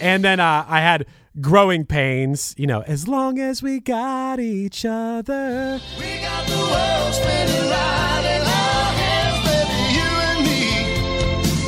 and 0.00 0.24
then 0.24 0.40
uh, 0.40 0.64
I 0.68 0.80
had 0.80 1.06
Growing 1.40 1.84
Pains, 1.84 2.54
you 2.56 2.66
know, 2.66 2.80
as 2.86 3.06
long 3.06 3.38
as 3.38 3.62
we 3.62 3.78
got 3.78 4.40
each 4.40 4.86
other. 4.86 5.78
We 5.98 6.20
got 6.20 6.46
the 6.46 6.56
world 6.56 7.14
spinning 7.14 7.70
right 7.70 8.24
in 8.24 8.40
our 8.40 8.92
hands, 8.96 9.44
baby, 9.44 9.78
you 9.92 10.08
and 10.24 10.40
me. 10.46 10.64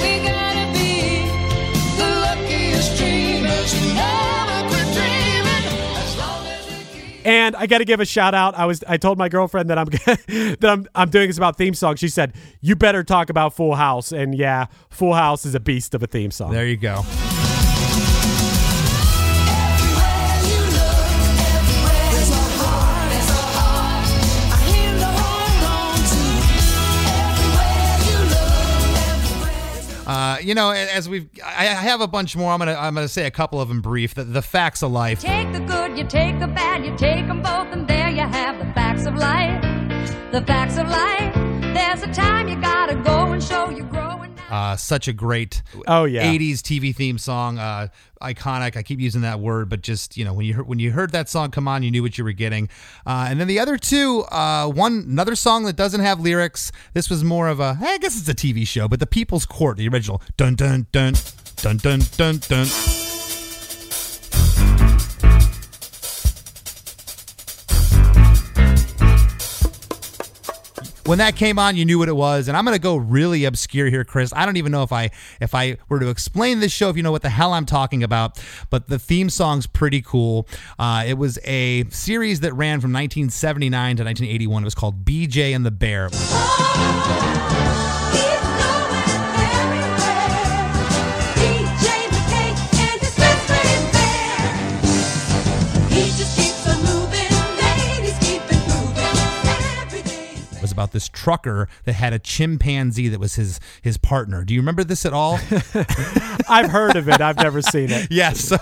We 0.01 0.25
gotta 0.27 0.73
be 0.73 1.29
the 1.99 2.09
luckiest 2.21 2.97
dreamers 2.97 3.73
who 3.75 3.95
never 3.95 4.69
quit 4.69 4.95
dreaming. 4.95 5.65
As 5.99 6.17
long 6.17 6.47
as 6.47 6.67
we 6.67 7.01
keep. 7.01 7.27
And 7.27 7.55
I 7.55 7.67
got 7.67 7.79
to 7.79 7.85
give 7.85 8.01
a 8.01 8.07
shout 8.07 8.33
out. 8.33 8.55
I 8.55 8.65
was 8.65 8.83
I 8.89 8.97
told 8.97 9.19
my 9.19 9.29
girlfriend 9.29 9.69
that 9.69 9.77
I'm 9.77 9.87
that 10.61 10.65
I'm 10.71 10.87
I'm 10.95 11.11
doing 11.11 11.27
this 11.29 11.37
about 11.37 11.59
theme 11.59 11.75
songs. 11.75 11.99
She 12.01 12.09
said, 12.09 12.33
"You 12.63 12.75
better 12.75 13.05
talk 13.05 13.29
about 13.29 13.53
Full 13.55 13.75
House." 13.75 14.13
And 14.13 14.35
yeah, 14.35 14.67
Full 14.89 15.13
House 15.13 15.45
is 15.45 15.55
a 15.55 15.61
beast 15.61 15.95
of 15.95 16.03
a 16.03 16.07
theme 16.07 16.31
song. 16.31 16.53
There 16.53 16.67
you 16.67 16.79
go. 16.79 17.03
Uh, 30.39 30.41
you 30.41 30.55
know, 30.55 30.71
as 30.71 31.09
we've, 31.09 31.29
I 31.45 31.65
have 31.65 32.01
a 32.01 32.07
bunch 32.07 32.37
more. 32.37 32.53
I'm 32.53 32.59
gonna, 32.59 32.75
I'm 32.75 32.95
gonna 32.95 33.09
say 33.09 33.27
a 33.27 33.31
couple 33.31 33.61
of 33.61 33.69
them 33.69 33.81
brief. 33.81 34.15
The, 34.15 34.25
the 34.25 34.43
facts 34.43 34.83
of 34.83 34.91
life. 34.91 35.21
Take 35.21 35.53
the 35.53 35.61
good, 35.61 35.97
you 35.99 36.05
take 36.05 36.39
the 36.39 36.47
bad, 36.47 36.85
you 36.85 36.97
take 36.97 37.27
them 37.27 37.43
both, 37.43 37.69
and 37.73 37.87
there 37.89 38.09
you 38.09 38.21
have 38.21 38.59
the 38.59 38.73
facts 38.73 39.07
of 39.07 39.15
life. 39.17 39.63
The 40.33 40.43
facts 40.43 40.79
of 40.79 40.89
life. 40.89 41.35
There's 41.75 42.03
a 42.03 42.13
time 42.13 42.49
you 42.49 42.61
gotta 42.61 42.97
go 42.97 43.33
and 43.33 43.43
show 43.43 43.71
you're 43.71 43.87
growing. 43.87 44.18
Uh, 44.49 44.77
such 44.77 45.09
a 45.09 45.13
great, 45.13 45.63
Oh, 45.87 46.05
yeah. 46.05 46.25
80s 46.33 46.61
TV 46.61 46.95
theme 46.95 47.19
song. 47.19 47.59
Uh, 47.59 47.89
iconic. 48.23 48.77
I 48.77 48.83
keep 48.83 48.99
using 48.99 49.21
that 49.21 49.41
word, 49.41 49.69
but 49.69 49.83
just 49.83 50.17
you 50.17 50.25
know, 50.25 50.33
when 50.33 50.47
you 50.47 50.55
heard, 50.55 50.67
when 50.67 50.79
you 50.79 50.91
heard 50.91 51.13
that 51.13 51.29
song 51.29 51.51
come 51.51 51.69
on, 51.69 51.83
you 51.83 51.91
knew 51.91 52.03
what 52.03 52.19
you 52.19 52.25
were 52.25 52.33
getting. 52.33 52.69
Uh, 53.07 53.27
and 53.29 53.39
then 53.41 53.47
the 53.47 53.59
other 53.61 53.77
two, 53.77 54.23
uh, 54.33 54.67
one 54.69 55.05
another 55.09 55.37
song 55.37 55.65
that 55.65 55.77
doesn't 55.77 56.01
have 56.01 56.19
lyrics. 56.21 56.73
This 56.95 57.09
was 57.11 57.23
more 57.23 57.49
of 57.49 57.61
a, 57.61 57.77
I 57.81 57.99
guess 57.99 58.19
it's 58.19 58.29
a 58.29 58.35
TV 58.35 58.67
show, 58.67 58.89
but 58.89 59.01
the 59.01 59.07
People's 59.07 59.47
Court, 59.47 59.77
the 59.77 59.87
original. 59.89 60.23
Dun 60.37 60.55
dun 60.57 60.87
dun 60.93 61.15
dun 61.57 61.77
dun 61.77 62.01
dun 62.17 62.39
dun. 62.39 62.67
When 71.09 71.19
that 71.19 71.37
came 71.37 71.59
on, 71.59 71.75
you 71.75 71.87
knew 71.87 71.99
what 71.99 72.09
it 72.09 72.17
was. 72.17 72.49
And 72.49 72.57
I'm 72.57 72.67
gonna 72.67 72.79
go 72.79 72.97
really 72.97 73.47
obscure 73.47 73.89
here, 73.89 74.05
Chris. 74.05 74.31
I 74.37 74.45
don't 74.45 74.59
even 74.59 74.71
know 74.71 74.83
if 74.83 74.93
I 74.93 75.11
if 75.41 75.55
I 75.55 75.79
were 75.89 75.99
to 76.01 76.11
explain 76.11 76.61
this 76.61 76.71
show, 76.71 76.91
if 76.91 76.97
you 76.99 77.03
know 77.03 77.11
what 77.13 77.23
the 77.23 77.31
hell 77.31 77.55
I'm 77.55 77.65
talking 77.65 78.03
about. 78.03 78.39
But 78.69 78.89
the 78.89 78.99
theme 78.99 79.31
song's 79.31 79.67
pretty 79.67 80.03
cool. 80.03 80.47
Uh, 80.79 81.05
it 81.07 81.15
was 81.15 81.39
a 81.45 81.85
series 81.89 82.41
that 82.41 82.53
ran 82.53 82.81
from 82.81 82.93
1979 82.93 83.97
to 83.97 84.05
1981. 84.05 84.63
It 84.63 84.67
was 84.67 84.75
called 84.75 85.05
BJ 85.07 85.57
and 85.57 85.65
the 85.65 85.71
Bear. 85.71 86.11
About 100.79 100.93
this 100.93 101.09
trucker 101.09 101.69
that 101.85 101.95
had 101.95 102.13
a 102.13 102.21
chimpanzee 102.21 103.09
that 103.09 103.19
was 103.19 103.35
his 103.35 103.59
his 103.83 103.97
partner. 103.97 104.45
Do 104.45 104.55
you 104.55 104.61
remember 104.61 104.85
this 104.85 105.05
at 105.05 105.13
all? 105.13 105.35
I've 106.49 106.71
heard 106.71 106.95
of 106.95 107.09
it. 107.09 107.21
I've 107.21 107.37
never 107.37 107.61
seen 107.61 107.91
it. 107.91 108.07
yeah, 108.13 108.33
so 108.33 108.57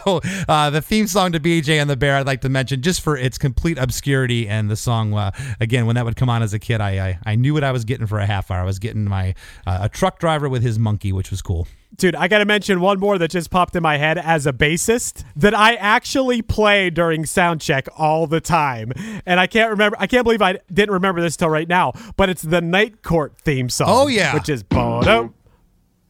uh, 0.48 0.70
the 0.70 0.80
theme 0.80 1.06
song 1.06 1.32
to 1.32 1.40
BJ 1.40 1.78
and 1.80 1.90
the 1.90 1.96
Bear, 1.96 2.16
I'd 2.16 2.26
like 2.26 2.40
to 2.40 2.48
mention 2.48 2.80
just 2.80 3.02
for 3.02 3.18
its 3.18 3.36
complete 3.36 3.76
obscurity 3.76 4.48
and 4.48 4.70
the 4.70 4.76
song. 4.76 5.12
Uh, 5.12 5.30
again, 5.60 5.84
when 5.84 5.96
that 5.96 6.06
would 6.06 6.16
come 6.16 6.30
on 6.30 6.42
as 6.42 6.54
a 6.54 6.58
kid, 6.58 6.80
I, 6.80 7.08
I 7.08 7.18
I 7.26 7.34
knew 7.34 7.52
what 7.52 7.64
I 7.64 7.72
was 7.72 7.84
getting 7.84 8.06
for 8.06 8.18
a 8.18 8.26
half 8.26 8.50
hour. 8.50 8.60
I 8.60 8.64
was 8.64 8.78
getting 8.78 9.04
my 9.04 9.34
uh, 9.66 9.80
a 9.82 9.88
truck 9.90 10.18
driver 10.18 10.48
with 10.48 10.62
his 10.62 10.78
monkey, 10.78 11.12
which 11.12 11.30
was 11.30 11.42
cool. 11.42 11.68
Dude, 11.96 12.14
I 12.14 12.28
got 12.28 12.38
to 12.38 12.44
mention 12.44 12.80
one 12.80 13.00
more 13.00 13.16
that 13.18 13.30
just 13.30 13.50
popped 13.50 13.74
in 13.74 13.82
my 13.82 13.96
head 13.96 14.18
as 14.18 14.46
a 14.46 14.52
bassist 14.52 15.24
that 15.34 15.54
I 15.54 15.74
actually 15.76 16.42
play 16.42 16.90
during 16.90 17.24
sound 17.24 17.60
check 17.60 17.88
all 17.96 18.26
the 18.26 18.40
time. 18.40 18.92
And 19.24 19.40
I 19.40 19.46
can't 19.46 19.70
remember, 19.70 19.96
I 19.98 20.06
can't 20.06 20.24
believe 20.24 20.42
I 20.42 20.58
didn't 20.72 20.92
remember 20.92 21.20
this 21.20 21.36
till 21.36 21.48
right 21.48 21.68
now, 21.68 21.92
but 22.16 22.28
it's 22.28 22.42
the 22.42 22.60
Night 22.60 23.02
Court 23.02 23.38
theme 23.38 23.70
song. 23.70 23.88
Oh, 23.90 24.06
yeah. 24.08 24.34
Which 24.34 24.48
is 24.48 24.62
ba-dum, 24.62 25.34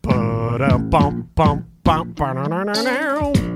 ba-dum, 0.03 0.91
bum, 0.91 1.31
bum, 1.35 1.69
bum. 1.85 3.56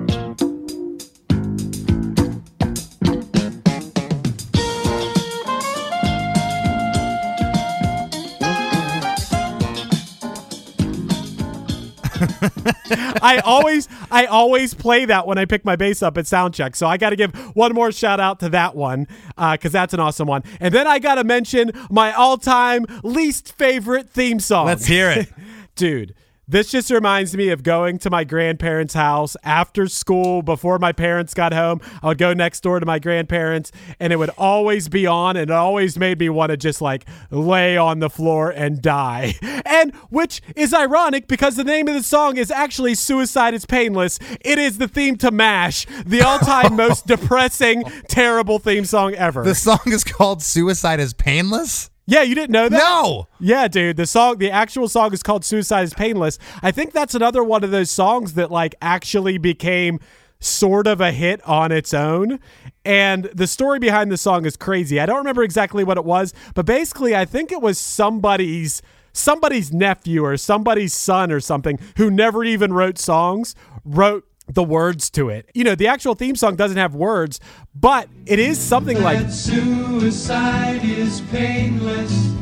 I 13.23 13.41
always 13.45 13.89
I 14.11 14.27
always 14.27 14.75
play 14.75 15.05
that 15.07 15.27
when 15.27 15.39
I 15.39 15.45
pick 15.45 15.65
my 15.65 15.77
bass 15.77 16.03
up 16.03 16.19
at 16.19 16.27
soundcheck. 16.27 16.77
So 16.77 16.87
I 16.87 16.97
got 16.97 17.11
to 17.11 17.17
give 17.17 17.35
one 17.57 17.73
more 17.73 17.93
shout 17.93 18.21
out 18.21 18.41
to 18.41 18.49
that 18.51 18.75
one 18.77 19.07
uh, 19.37 19.53
because 19.53 19.73
that's 19.73 19.95
an 19.95 20.01
awesome 20.01 20.29
one. 20.29 20.43
And 20.61 20.75
then 20.75 20.87
I 20.87 20.99
got 20.99 21.17
to 21.17 21.25
mention 21.25 21.73
my 21.91 22.13
all 22.13 22.37
time 22.37 22.87
least 23.03 23.53
favorite 23.55 24.11
theme 24.11 24.41
song. 24.41 24.67
Let's 24.67 24.87
hear 24.87 25.11
it. 25.11 25.29
dude. 25.75 26.15
This 26.51 26.73
just 26.73 26.91
reminds 26.91 27.37
me 27.37 27.51
of 27.51 27.63
going 27.63 28.01
to 28.01 28.11
my 28.11 28.25
grandparents' 28.25 28.95
house 28.95 29.37
after 29.45 29.87
school 29.87 30.43
before 30.43 30.81
my 30.81 30.91
parents 30.91 31.33
got 31.33 31.53
home. 31.53 31.81
I 32.03 32.09
would 32.09 32.19
go 32.19 32.33
next 32.33 32.65
door 32.65 32.81
to 32.81 32.87
my 32.87 32.99
grandparents 32.99 33.71
and 34.01 34.13
it 34.13 34.17
would 34.17 34.31
always 34.37 34.89
be 34.89 35.07
on 35.07 35.37
and 35.37 35.49
it 35.49 35.55
always 35.55 35.97
made 35.97 36.19
me 36.19 36.29
want 36.29 36.51
to 36.51 36.57
just 36.57 36.83
like 36.83 37.07
lay 37.31 37.77
on 37.77 38.01
the 38.01 38.11
floor 38.11 38.51
and 38.51 38.83
die. 38.83 39.35
And 39.71 39.95
which 40.11 40.43
is 40.57 40.75
ironic 40.75 41.29
because 41.29 41.55
the 41.55 41.63
name 41.63 41.87
of 41.87 41.95
the 41.95 42.03
song 42.03 42.37
is 42.37 42.51
actually 42.51 42.97
Suicide 42.97 43.55
is 43.55 43.65
Painless. 43.67 44.19
It 44.41 44.59
is 44.59 44.79
the 44.79 44.89
theme 44.89 45.17
to 45.19 45.31
MASH, 45.31 45.87
the 46.05 46.23
all 46.23 46.41
time 46.41 46.75
most 46.77 47.07
depressing, 47.07 47.85
terrible 48.09 48.59
theme 48.59 48.85
song 48.85 49.15
ever. 49.15 49.45
The 49.45 49.55
song 49.55 49.81
is 49.87 50.03
called 50.03 50.43
Suicide 50.43 50.99
is 50.99 51.15
Painless? 51.15 51.91
Yeah, 52.11 52.23
you 52.23 52.35
didn't 52.35 52.51
know 52.51 52.69
that? 52.69 52.77
No. 52.77 53.29
Yeah, 53.39 53.69
dude. 53.69 53.97
The 53.97 54.05
song, 54.05 54.39
the 54.39 54.51
actual 54.51 54.89
song 54.89 55.13
is 55.13 55.23
called 55.23 55.45
Suicide 55.45 55.85
is 55.85 55.95
Painless. 55.95 56.41
I 56.61 56.73
think 56.73 56.93
that's 56.93 57.15
another 57.15 57.45
one 57.45 57.63
of 57.63 57.71
those 57.71 57.89
songs 57.89 58.35
that 58.35 58.51
like 58.51 58.75
actually 58.83 59.39
became 59.39 60.01
sort 60.41 60.89
of 60.89 61.01
a 61.01 61.13
hit 61.13 61.41
on 61.47 61.71
its 61.71 61.95
own. 61.95 62.41
And 62.85 63.27
the 63.27 63.47
story 63.47 63.79
behind 63.79 64.11
the 64.11 64.17
song 64.17 64.45
is 64.45 64.57
crazy. 64.57 64.99
I 64.99 65.07
don't 65.07 65.19
remember 65.19 65.45
exactly 65.45 65.85
what 65.85 65.99
it 65.99 66.05
was, 66.05 66.35
but 66.55 66.67
basically 66.67 67.15
I 67.15 67.25
think 67.25 67.53
it 67.53 67.63
was 67.63 67.79
somebody's 67.79 68.83
somebody's 69.13 69.73
nephew 69.73 70.25
or 70.25 70.37
somebody's 70.37 70.95
son 70.95 71.31
or 71.31 71.39
something 71.39 71.79
who 71.97 72.11
never 72.11 72.43
even 72.43 72.73
wrote 72.73 72.99
songs 72.99 73.55
wrote 73.85 74.27
the 74.55 74.63
words 74.63 75.11
to 75.11 75.29
it. 75.29 75.49
You 75.55 75.65
know, 75.65 75.75
the 75.75 75.89
actual 75.89 76.15
theme 76.15 76.37
song 76.37 76.57
doesn't 76.57 76.77
have 76.77 76.95
words, 76.95 77.41
but 77.75 78.09
it 78.27 78.39
is 78.39 78.59
something 78.59 79.03
like 79.03 79.19
That 79.21 79.33
suicide 79.33 80.85
is 80.85 81.21
painless. 81.33 82.35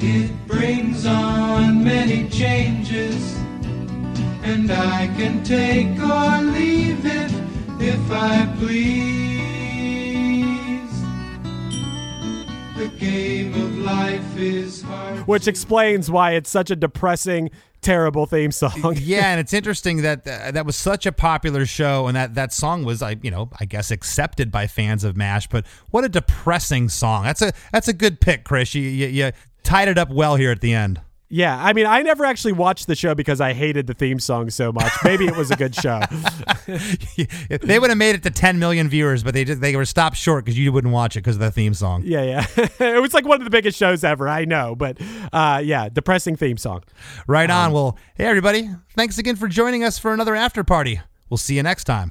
It 0.00 0.46
brings 0.46 1.06
on 1.06 1.84
many 1.84 2.28
changes. 2.28 3.36
And 4.42 4.70
I 4.70 5.08
can 5.16 5.44
take 5.44 5.98
or 6.00 6.42
leave 6.42 7.04
it 7.04 7.32
if 7.80 8.10
I 8.10 8.46
please. 8.58 9.27
The 12.78 12.86
game 12.86 13.54
of 13.54 13.76
life 13.78 14.36
is 14.36 14.82
hard. 14.82 15.26
which 15.26 15.48
explains 15.48 16.08
why 16.12 16.34
it's 16.34 16.48
such 16.48 16.70
a 16.70 16.76
depressing, 16.76 17.50
terrible 17.80 18.24
theme 18.26 18.52
song. 18.52 18.94
yeah, 19.00 19.32
and 19.32 19.40
it's 19.44 19.52
interesting 19.52 20.02
that 20.02 20.24
uh, 20.28 20.52
that 20.52 20.64
was 20.64 20.76
such 20.76 21.04
a 21.04 21.10
popular 21.10 21.66
show, 21.66 22.06
and 22.06 22.14
that 22.14 22.36
that 22.36 22.52
song 22.52 22.84
was, 22.84 23.02
I 23.02 23.16
you 23.20 23.32
know, 23.32 23.50
I 23.58 23.64
guess 23.64 23.90
accepted 23.90 24.52
by 24.52 24.68
fans 24.68 25.02
of 25.02 25.16
Mash. 25.16 25.48
But 25.48 25.66
what 25.90 26.04
a 26.04 26.08
depressing 26.08 26.88
song. 26.88 27.24
That's 27.24 27.42
a 27.42 27.52
that's 27.72 27.88
a 27.88 27.92
good 27.92 28.20
pick, 28.20 28.44
Chris. 28.44 28.72
You 28.76 28.82
you, 28.82 29.06
you 29.08 29.32
tied 29.64 29.88
it 29.88 29.98
up 29.98 30.10
well 30.10 30.36
here 30.36 30.52
at 30.52 30.60
the 30.60 30.72
end. 30.72 31.00
Yeah, 31.30 31.62
I 31.62 31.74
mean, 31.74 31.84
I 31.84 32.00
never 32.00 32.24
actually 32.24 32.52
watched 32.52 32.86
the 32.86 32.94
show 32.94 33.14
because 33.14 33.38
I 33.40 33.52
hated 33.52 33.86
the 33.86 33.92
theme 33.92 34.18
song 34.18 34.48
so 34.48 34.72
much. 34.72 34.90
Maybe 35.04 35.26
it 35.26 35.36
was 35.36 35.50
a 35.50 35.56
good 35.56 35.74
show. 35.74 36.00
they 37.60 37.78
would 37.78 37.90
have 37.90 37.98
made 37.98 38.14
it 38.14 38.22
to 38.22 38.30
10 38.30 38.58
million 38.58 38.88
viewers, 38.88 39.22
but 39.22 39.34
they 39.34 39.44
just 39.44 39.60
they 39.60 39.76
were 39.76 39.84
stopped 39.84 40.16
short 40.16 40.44
because 40.44 40.58
you 40.58 40.72
wouldn't 40.72 40.92
watch 40.92 41.16
it 41.16 41.20
because 41.20 41.36
of 41.36 41.40
the 41.40 41.50
theme 41.50 41.74
song. 41.74 42.02
Yeah, 42.04 42.22
yeah. 42.22 42.46
it 42.80 43.02
was 43.02 43.12
like 43.12 43.26
one 43.26 43.40
of 43.40 43.44
the 43.44 43.50
biggest 43.50 43.78
shows 43.78 44.04
ever. 44.04 44.26
I 44.26 44.46
know, 44.46 44.74
but 44.74 44.98
uh, 45.32 45.60
yeah, 45.62 45.90
depressing 45.90 46.36
theme 46.36 46.56
song. 46.56 46.82
Right 47.26 47.50
on. 47.50 47.72
Well, 47.72 47.98
hey 48.14 48.24
everybody, 48.24 48.70
thanks 48.94 49.18
again 49.18 49.36
for 49.36 49.48
joining 49.48 49.84
us 49.84 49.98
for 49.98 50.14
another 50.14 50.34
after 50.34 50.64
party. 50.64 51.00
We'll 51.28 51.36
see 51.36 51.56
you 51.56 51.62
next 51.62 51.84
time. 51.84 52.10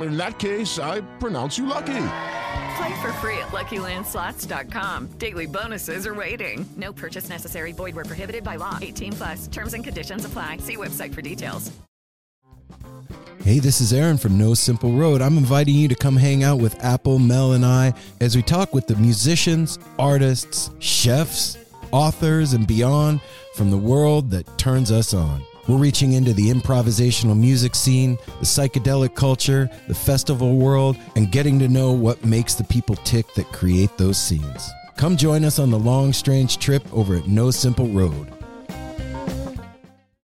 In 0.00 0.16
that 0.16 0.38
case, 0.38 0.78
I 0.78 1.00
pronounce 1.18 1.56
you 1.56 1.66
lucky. 1.66 2.08
Play 2.76 3.00
for 3.00 3.12
free 3.14 3.38
at 3.38 3.48
LuckyLandSlots.com. 3.48 5.06
Daily 5.18 5.46
bonuses 5.46 6.06
are 6.06 6.14
waiting. 6.14 6.66
No 6.76 6.92
purchase 6.92 7.28
necessary. 7.28 7.72
Void 7.72 7.94
where 7.94 8.04
prohibited 8.04 8.44
by 8.44 8.56
law. 8.56 8.78
18 8.80 9.12
plus. 9.12 9.46
Terms 9.46 9.72
and 9.72 9.82
conditions 9.82 10.24
apply. 10.24 10.58
See 10.58 10.76
website 10.76 11.14
for 11.14 11.22
details. 11.22 11.72
Hey, 13.42 13.60
this 13.60 13.80
is 13.80 13.92
Aaron 13.92 14.18
from 14.18 14.36
No 14.36 14.54
Simple 14.54 14.92
Road. 14.92 15.22
I'm 15.22 15.38
inviting 15.38 15.76
you 15.76 15.86
to 15.86 15.94
come 15.94 16.16
hang 16.16 16.42
out 16.42 16.58
with 16.58 16.82
Apple, 16.84 17.20
Mel, 17.20 17.52
and 17.52 17.64
I 17.64 17.94
as 18.20 18.34
we 18.34 18.42
talk 18.42 18.74
with 18.74 18.88
the 18.88 18.96
musicians, 18.96 19.78
artists, 20.00 20.70
chefs, 20.80 21.56
authors, 21.92 22.54
and 22.54 22.66
beyond 22.66 23.20
from 23.54 23.70
the 23.70 23.76
world 23.76 24.32
that 24.32 24.58
turns 24.58 24.90
us 24.90 25.14
on. 25.14 25.42
We're 25.68 25.78
reaching 25.78 26.12
into 26.12 26.32
the 26.32 26.48
improvisational 26.50 27.36
music 27.36 27.74
scene, 27.74 28.18
the 28.38 28.46
psychedelic 28.46 29.16
culture, 29.16 29.68
the 29.88 29.94
festival 29.94 30.56
world, 30.56 30.96
and 31.16 31.32
getting 31.32 31.58
to 31.58 31.68
know 31.68 31.90
what 31.90 32.24
makes 32.24 32.54
the 32.54 32.62
people 32.64 32.94
tick 32.96 33.26
that 33.34 33.50
create 33.52 33.96
those 33.98 34.16
scenes. 34.16 34.70
Come 34.96 35.16
join 35.16 35.44
us 35.44 35.58
on 35.58 35.70
the 35.70 35.78
long, 35.78 36.12
strange 36.12 36.58
trip 36.58 36.82
over 36.92 37.16
at 37.16 37.26
No 37.26 37.50
Simple 37.50 37.88
Road. 37.88 38.35